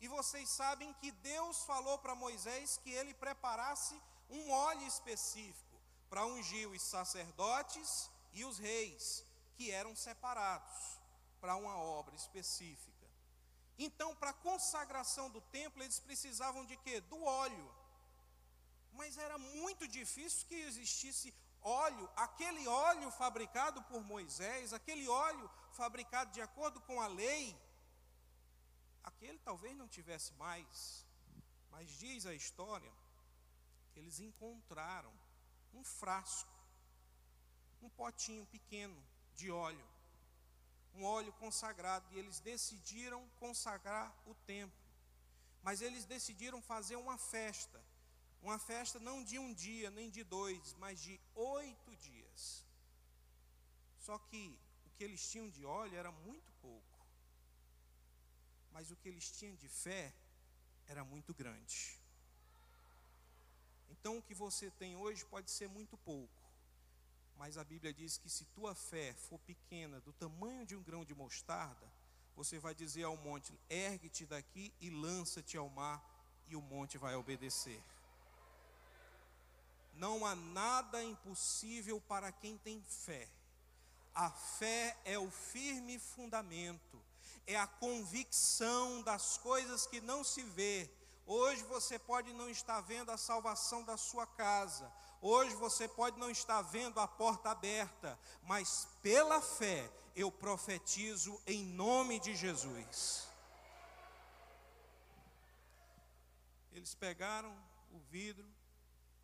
E 0.00 0.06
vocês 0.06 0.48
sabem 0.50 0.92
que 0.94 1.10
Deus 1.10 1.64
falou 1.64 1.98
para 1.98 2.14
Moisés 2.14 2.78
que 2.82 2.90
ele 2.90 3.14
preparasse 3.14 4.00
um 4.28 4.50
óleo 4.50 4.86
específico 4.86 5.80
para 6.10 6.26
ungir 6.26 6.68
os 6.68 6.82
sacerdotes 6.82 8.10
e 8.34 8.44
os 8.44 8.58
reis, 8.58 9.24
que 9.56 9.70
eram 9.70 9.94
separados 9.94 10.98
para 11.40 11.56
uma 11.56 11.76
obra 11.76 12.14
específica. 12.14 13.06
Então, 13.78 14.14
para 14.16 14.30
a 14.30 14.40
consagração 14.48 15.30
do 15.30 15.40
templo, 15.40 15.82
eles 15.82 15.98
precisavam 15.98 16.64
de 16.64 16.76
quê? 16.78 17.00
Do 17.00 17.22
óleo. 17.22 17.74
Mas 18.92 19.16
era 19.16 19.36
muito 19.38 19.88
difícil 19.88 20.46
que 20.46 20.54
existisse 20.54 21.34
óleo, 21.60 22.08
aquele 22.14 22.66
óleo 22.68 23.10
fabricado 23.10 23.82
por 23.84 24.02
Moisés, 24.04 24.72
aquele 24.72 25.08
óleo 25.08 25.50
fabricado 25.72 26.30
de 26.30 26.40
acordo 26.40 26.80
com 26.82 27.00
a 27.00 27.06
lei, 27.06 27.58
aquele 29.02 29.38
talvez 29.38 29.76
não 29.76 29.88
tivesse 29.88 30.32
mais. 30.34 31.04
Mas 31.70 31.90
diz 31.90 32.26
a 32.26 32.34
história 32.34 32.92
que 33.92 33.98
eles 33.98 34.20
encontraram 34.20 35.12
um 35.72 35.82
frasco, 35.82 36.53
um 37.84 37.90
potinho 37.90 38.44
pequeno 38.46 38.96
de 39.34 39.50
óleo 39.50 39.94
um 40.96 41.04
óleo 41.04 41.32
consagrado, 41.34 42.06
e 42.12 42.18
eles 42.18 42.40
decidiram 42.40 43.28
consagrar 43.40 44.14
o 44.26 44.34
templo. 44.46 44.84
Mas 45.62 45.80
eles 45.80 46.04
decidiram 46.04 46.60
fazer 46.62 46.96
uma 46.96 47.18
festa, 47.18 47.80
uma 48.42 48.58
festa 48.58 48.98
não 49.00 49.24
de 49.24 49.38
um 49.38 49.52
dia, 49.52 49.90
nem 49.90 50.10
de 50.10 50.22
dois, 50.22 50.74
mas 50.74 51.00
de 51.00 51.18
oito 51.34 51.96
dias. 51.96 52.64
Só 53.98 54.18
que 54.18 54.56
o 54.86 54.90
que 54.90 55.04
eles 55.04 55.28
tinham 55.30 55.48
de 55.48 55.64
óleo 55.64 55.96
era 55.96 56.12
muito 56.12 56.52
pouco, 56.60 56.98
mas 58.70 58.90
o 58.90 58.96
que 58.96 59.08
eles 59.08 59.30
tinham 59.30 59.54
de 59.56 59.68
fé 59.68 60.12
era 60.86 61.02
muito 61.04 61.32
grande. 61.32 61.98
Então 63.90 64.18
o 64.18 64.22
que 64.22 64.34
você 64.34 64.70
tem 64.72 64.94
hoje 64.96 65.24
pode 65.24 65.50
ser 65.50 65.68
muito 65.68 65.96
pouco, 65.96 66.43
mas 67.36 67.58
a 67.58 67.64
Bíblia 67.64 67.92
diz 67.92 68.16
que 68.16 68.28
se 68.28 68.44
tua 68.46 68.74
fé 68.74 69.14
for 69.14 69.38
pequena, 69.40 70.00
do 70.00 70.12
tamanho 70.12 70.64
de 70.64 70.76
um 70.76 70.82
grão 70.82 71.04
de 71.04 71.14
mostarda, 71.14 71.90
você 72.36 72.58
vai 72.58 72.74
dizer 72.74 73.04
ao 73.04 73.16
monte: 73.16 73.58
ergue-te 73.68 74.26
daqui 74.26 74.72
e 74.80 74.90
lança-te 74.90 75.56
ao 75.56 75.68
mar, 75.68 76.02
e 76.46 76.56
o 76.56 76.60
monte 76.60 76.98
vai 76.98 77.14
obedecer. 77.14 77.82
Não 79.94 80.26
há 80.26 80.34
nada 80.34 81.02
impossível 81.02 82.00
para 82.00 82.32
quem 82.32 82.58
tem 82.58 82.82
fé. 82.82 83.28
A 84.14 84.30
fé 84.30 84.96
é 85.04 85.18
o 85.18 85.30
firme 85.30 85.98
fundamento, 85.98 87.00
é 87.46 87.56
a 87.56 87.66
convicção 87.66 89.02
das 89.02 89.38
coisas 89.38 89.86
que 89.86 90.00
não 90.00 90.22
se 90.22 90.42
vê. 90.42 90.90
Hoje 91.26 91.62
você 91.64 91.98
pode 91.98 92.32
não 92.32 92.48
estar 92.50 92.80
vendo 92.80 93.10
a 93.10 93.16
salvação 93.16 93.82
da 93.82 93.96
sua 93.96 94.26
casa, 94.26 94.92
Hoje 95.26 95.54
você 95.54 95.88
pode 95.88 96.18
não 96.18 96.30
estar 96.30 96.60
vendo 96.60 97.00
a 97.00 97.08
porta 97.08 97.48
aberta, 97.48 98.20
mas 98.42 98.86
pela 99.00 99.40
fé 99.40 99.90
eu 100.14 100.30
profetizo 100.30 101.40
em 101.46 101.64
nome 101.64 102.20
de 102.20 102.36
Jesus. 102.36 103.26
Eles 106.72 106.94
pegaram 106.94 107.56
o 107.90 107.98
vidro 108.10 108.46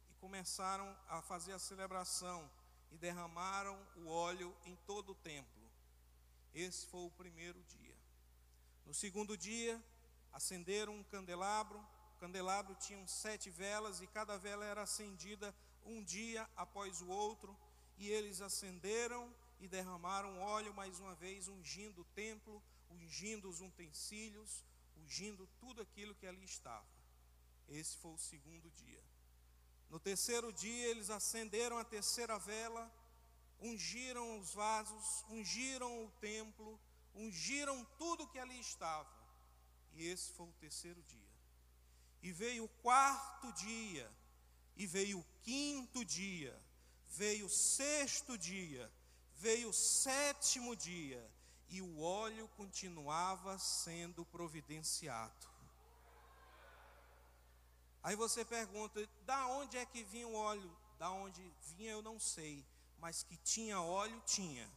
e 0.08 0.14
começaram 0.14 0.96
a 1.06 1.20
fazer 1.20 1.52
a 1.52 1.58
celebração 1.58 2.50
e 2.90 2.96
derramaram 2.96 3.78
o 3.96 4.08
óleo 4.08 4.56
em 4.64 4.74
todo 4.86 5.10
o 5.12 5.16
templo. 5.16 5.70
Esse 6.54 6.86
foi 6.86 7.02
o 7.02 7.10
primeiro 7.10 7.62
dia. 7.64 7.94
No 8.86 8.94
segundo 8.94 9.36
dia, 9.36 9.78
acenderam 10.32 10.94
um 10.94 11.04
candelabro. 11.04 11.78
O 12.16 12.20
candelabro 12.20 12.74
tinha 12.76 13.06
sete 13.06 13.50
velas 13.50 14.00
e 14.00 14.06
cada 14.06 14.36
vela 14.38 14.64
era 14.64 14.82
acendida 14.82 15.54
um 15.84 16.02
dia 16.02 16.48
após 16.56 17.00
o 17.00 17.08
outro. 17.08 17.56
E 17.96 18.08
eles 18.08 18.40
acenderam 18.40 19.32
e 19.58 19.68
derramaram 19.68 20.40
óleo 20.40 20.72
mais 20.74 20.98
uma 20.98 21.14
vez, 21.14 21.48
ungindo 21.48 22.00
o 22.00 22.04
templo, 22.04 22.62
ungindo 22.90 23.48
os 23.48 23.60
utensílios, 23.60 24.64
ungindo 24.96 25.46
tudo 25.58 25.82
aquilo 25.82 26.14
que 26.14 26.26
ali 26.26 26.44
estava. 26.44 26.86
Esse 27.68 27.96
foi 27.98 28.12
o 28.12 28.18
segundo 28.18 28.70
dia. 28.70 29.02
No 29.88 29.98
terceiro 29.98 30.52
dia, 30.52 30.86
eles 30.88 31.10
acenderam 31.10 31.76
a 31.78 31.84
terceira 31.84 32.38
vela, 32.38 32.90
ungiram 33.60 34.38
os 34.38 34.54
vasos, 34.54 35.24
ungiram 35.28 36.04
o 36.04 36.10
templo, 36.12 36.80
ungiram 37.14 37.84
tudo 37.98 38.28
que 38.28 38.38
ali 38.38 38.58
estava. 38.58 39.19
Esse 40.02 40.32
foi 40.32 40.46
o 40.46 40.52
terceiro 40.52 41.02
dia. 41.02 41.30
E 42.22 42.32
veio 42.32 42.64
o 42.64 42.68
quarto 42.68 43.52
dia, 43.52 44.10
e 44.76 44.86
veio 44.86 45.20
o 45.20 45.26
quinto 45.42 46.04
dia, 46.04 46.58
veio 47.08 47.46
o 47.46 47.50
sexto 47.50 48.36
dia, 48.36 48.90
veio 49.36 49.70
o 49.70 49.72
sétimo 49.72 50.76
dia, 50.76 51.30
e 51.68 51.80
o 51.80 52.00
óleo 52.00 52.48
continuava 52.56 53.58
sendo 53.58 54.24
providenciado. 54.26 55.48
Aí 58.02 58.16
você 58.16 58.44
pergunta: 58.44 59.06
da 59.24 59.46
onde 59.46 59.76
é 59.76 59.86
que 59.86 60.02
vinha 60.04 60.26
o 60.26 60.34
óleo? 60.34 60.76
Da 60.98 61.10
onde 61.10 61.42
vinha 61.76 61.92
eu 61.92 62.02
não 62.02 62.18
sei, 62.18 62.66
mas 62.98 63.22
que 63.22 63.36
tinha 63.38 63.80
óleo, 63.80 64.20
tinha. 64.26 64.70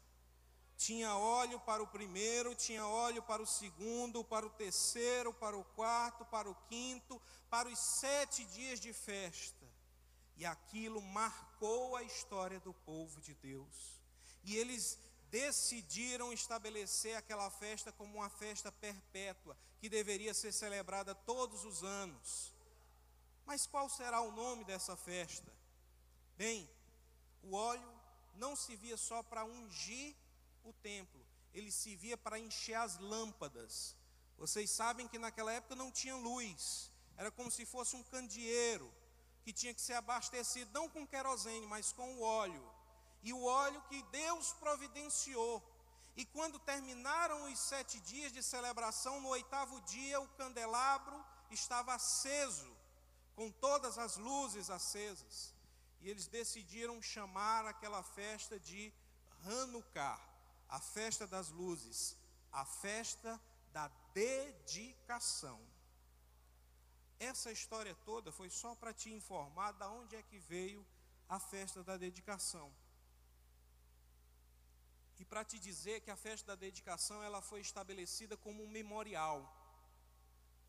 Tinha 0.86 1.16
óleo 1.16 1.62
para 1.62 1.82
o 1.82 1.88
primeiro, 1.88 2.54
tinha 2.54 2.86
óleo 2.86 3.24
para 3.24 3.42
o 3.42 3.48
segundo, 3.48 4.22
para 4.22 4.46
o 4.46 4.50
terceiro, 4.50 5.34
para 5.34 5.58
o 5.58 5.64
quarto, 5.64 6.26
para 6.26 6.50
o 6.50 6.56
quinto, 6.68 7.22
para 7.50 7.70
os 7.70 7.80
sete 7.80 8.44
dias 8.44 8.82
de 8.82 8.92
festa. 8.92 9.66
E 10.36 10.46
aquilo 10.46 11.02
marcou 11.02 11.96
a 11.96 12.04
história 12.04 12.60
do 12.60 12.74
povo 12.74 13.22
de 13.22 13.34
Deus. 13.36 14.02
E 14.44 14.58
eles 14.58 15.00
decidiram 15.32 16.34
estabelecer 16.34 17.16
aquela 17.16 17.50
festa 17.50 17.90
como 17.94 18.18
uma 18.18 18.30
festa 18.30 18.70
perpétua, 18.70 19.58
que 19.80 19.88
deveria 19.88 20.34
ser 20.34 20.52
celebrada 20.52 21.16
todos 21.16 21.64
os 21.64 21.82
anos. 21.82 22.54
Mas 23.46 23.66
qual 23.66 23.88
será 23.88 24.20
o 24.20 24.34
nome 24.34 24.66
dessa 24.66 24.98
festa? 24.98 25.50
Bem, 26.36 26.70
o 27.42 27.56
óleo 27.56 27.90
não 28.36 28.54
se 28.54 28.76
via 28.76 28.98
só 28.98 29.24
para 29.24 29.46
ungir 29.46 30.14
o 30.64 30.74
templo, 30.74 31.26
ele 31.54 31.72
se 31.72 31.96
via 31.96 32.18
para 32.18 32.40
encher 32.40 32.76
as 32.76 32.98
lâmpadas. 33.00 33.96
Vocês 34.38 34.70
sabem 34.70 35.08
que 35.08 35.20
naquela 35.20 35.52
época 35.54 35.76
não 35.76 35.92
tinha 35.92 36.16
luz, 36.16 36.92
era 37.18 37.32
como 37.32 37.52
se 37.52 37.66
fosse 37.66 37.96
um 37.96 38.04
candeeiro 38.04 38.92
que 39.44 39.54
tinha 39.54 39.74
que 39.74 39.82
ser 39.82 39.94
abastecido 39.94 40.72
não 40.74 40.90
com 40.90 41.06
querosene, 41.06 41.68
mas 41.68 41.92
com 41.92 42.16
o 42.16 42.22
óleo 42.22 42.74
e 43.24 43.32
o 43.32 43.44
óleo 43.44 43.82
que 43.90 44.02
Deus 44.04 44.52
providenciou. 44.54 45.64
E 46.16 46.26
quando 46.26 46.60
terminaram 46.60 47.52
os 47.52 47.58
sete 47.58 48.00
dias 48.02 48.32
de 48.32 48.44
celebração, 48.44 49.20
no 49.22 49.30
oitavo 49.30 49.82
dia 49.82 50.20
o 50.20 50.28
candelabro 50.40 51.26
estava 51.50 51.94
aceso, 51.94 52.72
com 53.36 53.50
todas 53.50 53.98
as 53.98 54.18
luzes 54.18 54.70
acesas. 54.70 55.54
E 56.02 56.10
eles 56.10 56.28
decidiram 56.28 57.02
chamar 57.02 57.66
aquela 57.66 58.04
festa 58.04 58.60
de 58.60 58.94
Hanukkah, 59.46 60.20
a 60.78 60.80
festa 60.80 61.26
das 61.28 61.50
luzes, 61.50 62.18
a 62.52 62.66
festa 62.66 63.40
da 63.72 63.88
dedicação. 64.14 65.60
Essa 67.20 67.52
história 67.52 67.96
toda 68.04 68.32
foi 68.32 68.50
só 68.50 68.74
para 68.74 68.94
te 68.94 69.10
informar 69.12 69.72
da 69.74 69.88
onde 69.90 70.16
é 70.16 70.24
que 70.24 70.40
veio 70.40 70.86
a 71.30 71.40
festa 71.40 71.84
da 71.84 71.96
dedicação 71.96 72.74
e 75.20 75.26
para 75.26 75.46
te 75.46 75.60
dizer 75.60 76.02
que 76.02 76.12
a 76.12 76.18
festa 76.18 76.48
da 76.48 76.56
dedicação 76.56 77.24
ela 77.24 77.42
foi 77.42 77.62
estabelecida 77.62 78.36
como 78.36 78.64
um 78.64 78.68
memorial. 78.68 79.40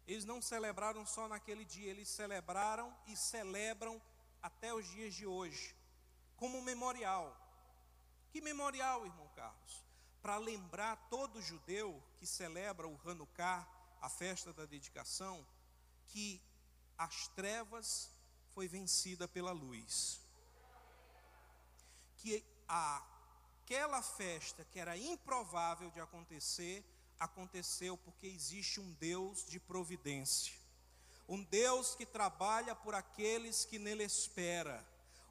Eles 0.06 0.24
não 0.24 0.40
celebraram 0.42 1.04
só 1.06 1.26
naquele 1.26 1.64
dia, 1.64 1.90
eles 1.90 2.08
celebraram 2.08 2.94
e 3.06 3.16
celebram 3.16 4.00
até 4.42 4.72
os 4.72 4.86
dias 4.86 5.14
de 5.14 5.26
hoje, 5.26 5.74
como 6.36 6.58
um 6.58 6.62
memorial. 6.62 7.26
Que 8.30 8.40
memorial, 8.40 9.06
irmão 9.06 9.28
Carlos? 9.34 9.83
Para 10.24 10.38
lembrar 10.38 10.96
todo 11.10 11.42
judeu 11.42 12.02
que 12.16 12.26
celebra 12.26 12.88
o 12.88 12.98
Hanukkah, 13.04 13.68
a 14.00 14.08
festa 14.08 14.54
da 14.54 14.64
dedicação, 14.64 15.46
que 16.08 16.40
as 16.96 17.28
trevas 17.28 18.10
foi 18.54 18.66
vencida 18.66 19.28
pela 19.28 19.52
luz. 19.52 20.18
Que 22.16 22.42
aquela 22.66 24.00
festa 24.00 24.64
que 24.64 24.80
era 24.80 24.96
improvável 24.96 25.90
de 25.90 26.00
acontecer, 26.00 26.82
aconteceu 27.20 27.98
porque 27.98 28.26
existe 28.26 28.80
um 28.80 28.92
Deus 28.94 29.44
de 29.44 29.60
providência. 29.60 30.54
Um 31.28 31.44
Deus 31.44 31.94
que 31.94 32.06
trabalha 32.06 32.74
por 32.74 32.94
aqueles 32.94 33.66
que 33.66 33.78
nele 33.78 34.04
espera. 34.04 34.82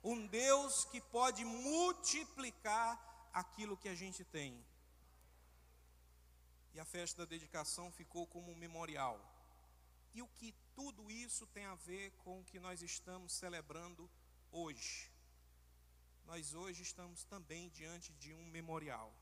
Um 0.03 0.27
Deus 0.27 0.85
que 0.85 1.01
pode 1.01 1.43
multiplicar 1.43 3.31
aquilo 3.33 3.75
que 3.75 3.89
a 3.89 3.95
gente 3.95 4.23
tem. 4.23 4.63
E 6.73 6.79
a 6.79 6.85
festa 6.85 7.25
da 7.25 7.29
dedicação 7.29 7.91
ficou 7.91 8.25
como 8.27 8.51
um 8.51 8.55
memorial. 8.55 9.19
E 10.13 10.21
o 10.21 10.27
que 10.27 10.53
tudo 10.75 11.09
isso 11.09 11.45
tem 11.47 11.65
a 11.65 11.75
ver 11.75 12.11
com 12.23 12.39
o 12.39 12.45
que 12.45 12.59
nós 12.59 12.81
estamos 12.81 13.33
celebrando 13.33 14.09
hoje? 14.51 15.13
nós 16.25 16.53
hoje 16.53 16.81
estamos 16.81 17.23
também 17.25 17.69
diante 17.69 18.11
de 18.13 18.33
um 18.33 18.45
memorial. 18.45 19.13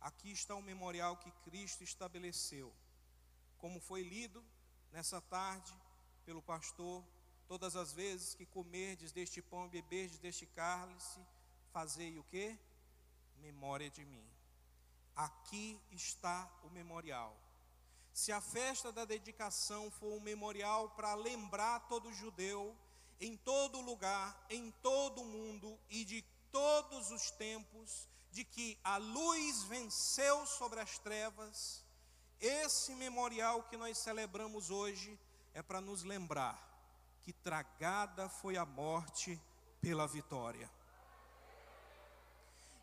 Aqui 0.00 0.30
está 0.30 0.54
o 0.54 0.62
memorial 0.62 1.16
que 1.16 1.30
Cristo 1.44 1.82
estabeleceu. 1.82 2.72
Como 3.58 3.80
foi 3.80 4.02
lido 4.02 4.44
nessa 4.92 5.20
tarde 5.20 5.74
pelo 6.24 6.40
pastor, 6.40 7.04
todas 7.46 7.74
as 7.74 7.92
vezes 7.92 8.34
que 8.34 8.46
comerdes 8.46 9.12
deste 9.12 9.42
pão 9.42 9.66
e 9.66 9.70
beberdes 9.70 10.18
deste 10.18 10.46
cálice, 10.46 11.20
fazei 11.72 12.18
o 12.18 12.24
que? 12.24 12.56
Memória 13.38 13.90
de 13.90 14.04
mim. 14.04 14.24
Aqui 15.18 15.80
está 15.90 16.48
o 16.62 16.70
memorial. 16.70 17.36
Se 18.12 18.30
a 18.30 18.40
festa 18.40 18.92
da 18.92 19.04
dedicação 19.04 19.90
for 19.90 20.12
um 20.12 20.20
memorial 20.20 20.90
para 20.90 21.12
lembrar 21.14 21.80
todo 21.88 22.12
judeu 22.12 22.72
em 23.20 23.36
todo 23.36 23.80
lugar, 23.80 24.46
em 24.48 24.70
todo 24.80 25.24
mundo 25.24 25.76
e 25.90 26.04
de 26.04 26.22
todos 26.52 27.10
os 27.10 27.32
tempos, 27.32 28.08
de 28.30 28.44
que 28.44 28.78
a 28.84 28.96
luz 28.96 29.64
venceu 29.64 30.46
sobre 30.46 30.78
as 30.78 31.00
trevas, 31.00 31.84
esse 32.40 32.94
memorial 32.94 33.64
que 33.64 33.76
nós 33.76 33.98
celebramos 33.98 34.70
hoje 34.70 35.18
é 35.52 35.60
para 35.62 35.80
nos 35.80 36.04
lembrar 36.04 36.64
que 37.24 37.32
tragada 37.32 38.28
foi 38.28 38.56
a 38.56 38.64
morte 38.64 39.40
pela 39.80 40.06
vitória. 40.06 40.70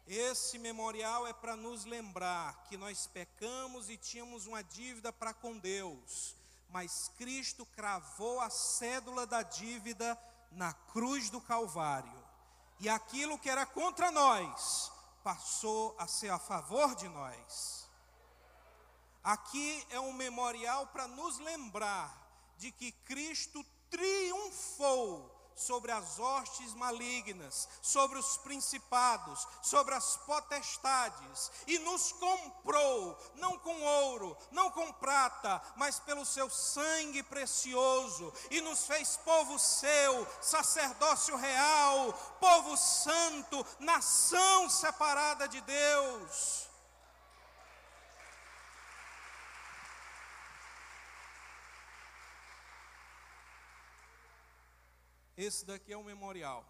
Esse 0.08 0.60
memorial 0.60 1.26
é 1.26 1.34
para 1.34 1.56
nos 1.56 1.84
lembrar 1.84 2.65
que 2.70 2.78
nós 2.78 3.08
pecamos 3.08 3.89
e 3.89 3.98
tínhamos 3.98 4.46
uma 4.46 4.63
dívida 4.63 5.12
para 5.12 5.34
com 5.34 5.58
Deus, 5.58 6.36
mas 6.70 7.12
Cristo 7.18 7.65
cravou 7.76 8.39
a 8.39 8.50
cédula 8.50 9.26
da 9.26 9.41
dívida 9.41 10.18
na 10.52 10.74
cruz 10.74 11.32
do 11.32 11.41
Calvário. 11.41 12.24
E 12.80 12.88
aquilo 12.88 13.40
que 13.40 13.50
era 13.50 13.65
contra 13.65 14.12
nós 14.12 14.92
passou 15.23 15.96
a 15.98 16.06
ser 16.08 16.29
a 16.29 16.38
favor 16.38 16.94
de 16.94 17.08
nós. 17.08 17.90
Aqui 19.23 19.84
é 19.90 20.00
um 20.00 20.13
memorial 20.13 20.86
para 20.88 21.08
nos 21.08 21.40
lembrar 21.40 22.15
de 22.60 22.71
que 22.71 22.92
Cristo 22.92 23.65
triunfou 23.90 25.35
sobre 25.56 25.91
as 25.91 26.19
hostes 26.19 26.73
malignas, 26.73 27.67
sobre 27.81 28.19
os 28.19 28.37
principados, 28.37 29.47
sobre 29.62 29.93
as 29.93 30.17
potestades, 30.17 31.51
e 31.65 31.79
nos 31.79 32.12
comprou, 32.12 33.17
não 33.35 33.58
com 33.60 33.81
ouro, 33.81 34.37
não 34.51 34.69
com 34.69 34.91
prata, 34.93 35.62
mas 35.75 35.99
pelo 35.99 36.25
seu 36.25 36.49
sangue 36.49 37.23
precioso, 37.23 38.33
e 38.51 38.62
nos 38.62 38.85
fez 38.85 39.17
povo 39.17 39.58
seu, 39.58 40.27
sacerdócio 40.41 41.35
real, 41.37 42.13
povo 42.39 42.75
santo, 42.75 43.65
nação 43.79 44.69
separada 44.69 45.47
de 45.47 45.62
Deus. 45.62 46.65
Esse 55.38 55.65
daqui 55.65 55.92
é 55.92 55.98
um 55.98 56.04
memorial. 56.04 56.65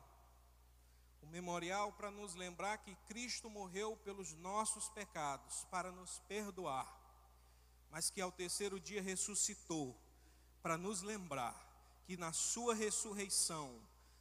O 1.22 1.28
memorial 1.28 1.92
para 1.94 2.12
nos 2.12 2.36
lembrar 2.36 2.80
que 2.80 2.96
Cristo 3.08 3.50
morreu 3.50 3.98
pelos 3.98 4.34
nossos 4.34 4.90
pecados, 4.90 5.66
para 5.72 5.92
nos 5.92 6.20
perdoar, 6.28 6.88
mas 7.90 8.10
que 8.10 8.22
ao 8.22 8.32
terceiro 8.32 8.80
dia 8.80 9.02
ressuscitou, 9.02 9.96
para 10.62 10.78
nos 10.78 11.02
lembrar 11.02 11.56
que 12.06 12.18
na 12.18 12.32
Sua 12.32 12.76
ressurreição, 12.76 13.80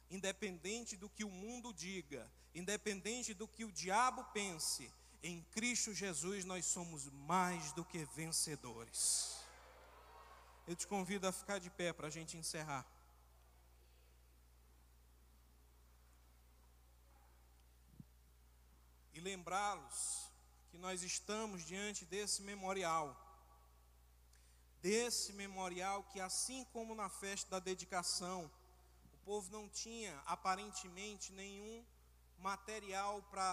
independente 0.09 0.95
do 0.95 1.09
que 1.09 1.23
o 1.23 1.29
mundo 1.29 1.73
diga, 1.73 2.29
independente 2.53 3.33
do 3.33 3.47
que 3.47 3.65
o 3.65 3.71
diabo 3.71 4.23
pense, 4.25 4.91
em 5.21 5.41
Cristo 5.51 5.93
Jesus 5.93 6.45
nós 6.45 6.65
somos 6.65 7.09
mais 7.09 7.71
do 7.71 7.83
que 7.83 8.05
vencedores. 8.05 9.39
Eu 10.67 10.75
te 10.75 10.87
convido 10.87 11.27
a 11.27 11.31
ficar 11.31 11.59
de 11.59 11.69
pé 11.69 11.93
para 11.93 12.07
a 12.07 12.11
gente 12.11 12.37
encerrar. 12.37 12.85
Lembrá-los 19.25 20.29
que 20.69 20.77
nós 20.77 21.01
estamos 21.01 21.65
diante 21.65 22.05
desse 22.05 22.43
memorial. 22.43 23.07
Desse 24.83 25.33
memorial 25.33 26.03
que, 26.11 26.19
assim 26.19 26.63
como 26.65 26.93
na 26.93 27.09
festa 27.09 27.49
da 27.49 27.59
dedicação, 27.59 28.39
o 29.13 29.17
povo 29.25 29.51
não 29.51 29.67
tinha 29.67 30.13
aparentemente 30.27 31.31
nenhum 31.31 31.83
material 32.37 33.23
para 33.31 33.49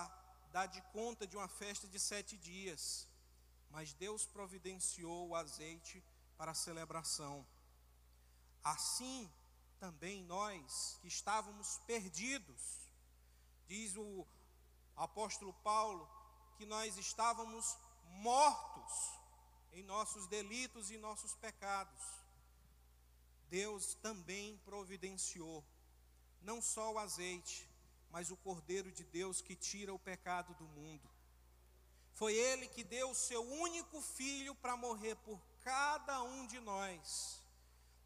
dar 0.53 0.67
de 0.67 0.83
conta 0.97 1.27
de 1.27 1.39
uma 1.39 1.49
festa 1.49 1.89
de 1.89 1.99
sete 1.99 2.37
dias, 2.37 3.09
mas 3.71 3.95
Deus 3.95 4.27
providenciou 4.27 5.29
o 5.29 5.35
azeite 5.35 6.05
para 6.37 6.51
a 6.51 6.61
celebração. 6.67 7.47
Assim 8.63 9.31
também 9.81 10.23
nós 10.25 10.99
que 11.01 11.09
estávamos 11.09 11.79
perdidos, 11.87 12.63
diz 13.67 13.97
o 13.97 14.27
apóstolo 15.03 15.53
Paulo, 15.65 16.09
que 16.57 16.65
nós 16.65 16.97
estávamos 16.97 17.77
mortos 18.05 18.95
em 19.73 19.83
nossos 19.83 20.27
delitos 20.27 20.91
e 20.91 20.99
nossos 20.99 21.35
pecados. 21.35 22.03
Deus 23.49 23.95
também 23.97 24.57
providenciou 24.65 25.65
não 26.41 26.61
só 26.61 26.93
o 26.93 26.99
azeite, 26.99 27.69
mas 28.11 28.31
o 28.31 28.37
Cordeiro 28.37 28.93
de 28.93 29.05
Deus 29.05 29.41
que 29.41 29.57
tira 29.57 29.93
o 29.93 29.99
pecado 29.99 30.55
do 30.55 30.65
mundo. 30.65 31.11
Foi 32.15 32.35
Ele 32.35 32.69
que 32.69 32.85
deu 32.85 33.11
o 33.11 33.15
seu 33.15 33.43
único 33.43 34.01
filho 34.01 34.55
para 34.55 34.77
morrer 34.77 35.17
por 35.17 35.41
cada 35.65 36.23
um 36.23 36.47
de 36.47 36.61
nós, 36.61 37.41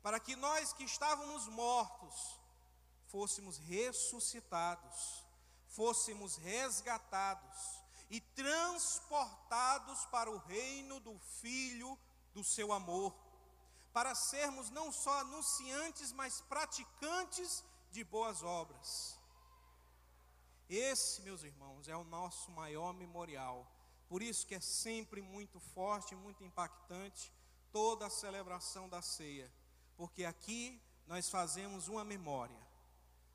para 0.03 0.21
que 0.21 0.37
nós 0.37 0.73
que 0.73 0.85
estávamos 0.85 1.49
mortos 1.49 2.41
fôssemos 3.09 3.59
ressuscitados, 3.59 5.26
fôssemos 5.69 6.37
resgatados 6.37 7.83
e 8.11 8.21
transportados 8.21 10.05
para 10.07 10.31
o 10.31 10.39
reino 10.39 11.01
do 11.01 11.19
Filho 11.41 11.99
do 12.33 12.45
seu 12.45 12.73
amor, 12.73 13.15
para 13.93 14.15
sermos 14.15 14.71
não 14.71 14.93
só 14.93 15.21
anunciantes, 15.21 16.13
mas 16.13 16.41
praticantes 16.43 17.65
de 17.91 18.05
boas 18.05 18.43
obras. 18.43 19.19
Esse, 20.69 21.23
meus 21.23 21.43
irmãos, 21.43 21.89
é 21.89 21.97
o 21.97 22.05
nosso 22.05 22.51
maior 22.51 22.93
memorial. 22.93 23.67
Por 24.09 24.23
isso 24.23 24.47
que 24.47 24.55
é 24.55 24.61
sempre 24.61 25.23
muito 25.23 25.59
forte, 25.59 26.15
muito 26.15 26.45
impactante 26.45 27.33
toda 27.73 28.07
a 28.07 28.11
celebração 28.11 28.89
da 28.89 29.03
ceia, 29.03 29.53
porque 29.97 30.25
aqui 30.25 30.81
nós 31.07 31.29
fazemos 31.29 31.89
uma 31.89 32.05
memória, 32.05 32.59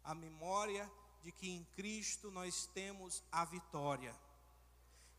a 0.03 0.15
memória 0.15 0.91
de 1.21 1.31
que 1.31 1.49
em 1.49 1.63
Cristo 1.75 2.31
nós 2.31 2.65
temos 2.67 3.23
a 3.31 3.45
vitória. 3.45 4.15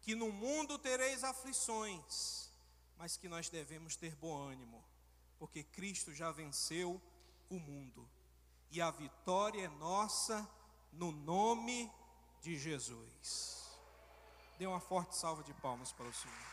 Que 0.01 0.15
no 0.15 0.33
mundo 0.33 0.79
tereis 0.79 1.23
aflições, 1.23 2.51
mas 2.97 3.17
que 3.17 3.29
nós 3.29 3.49
devemos 3.49 3.97
ter 3.97 4.15
bom 4.17 4.37
ânimo, 4.37 4.83
porque 5.39 5.63
Cristo 5.63 6.13
já 6.13 6.31
venceu 6.33 7.01
o 7.49 7.59
mundo. 7.59 8.09
E 8.71 8.81
a 8.81 8.91
vitória 8.91 9.67
é 9.67 9.69
nossa 9.69 10.49
no 10.93 11.13
nome 11.13 11.91
de 12.41 12.59
Jesus. 12.59 13.79
Dê 14.59 14.67
uma 14.67 14.81
forte 14.81 15.17
salva 15.17 15.43
de 15.43 15.55
palmas 15.55 15.93
para 15.93 16.07
o 16.09 16.15
Senhor. 16.15 16.52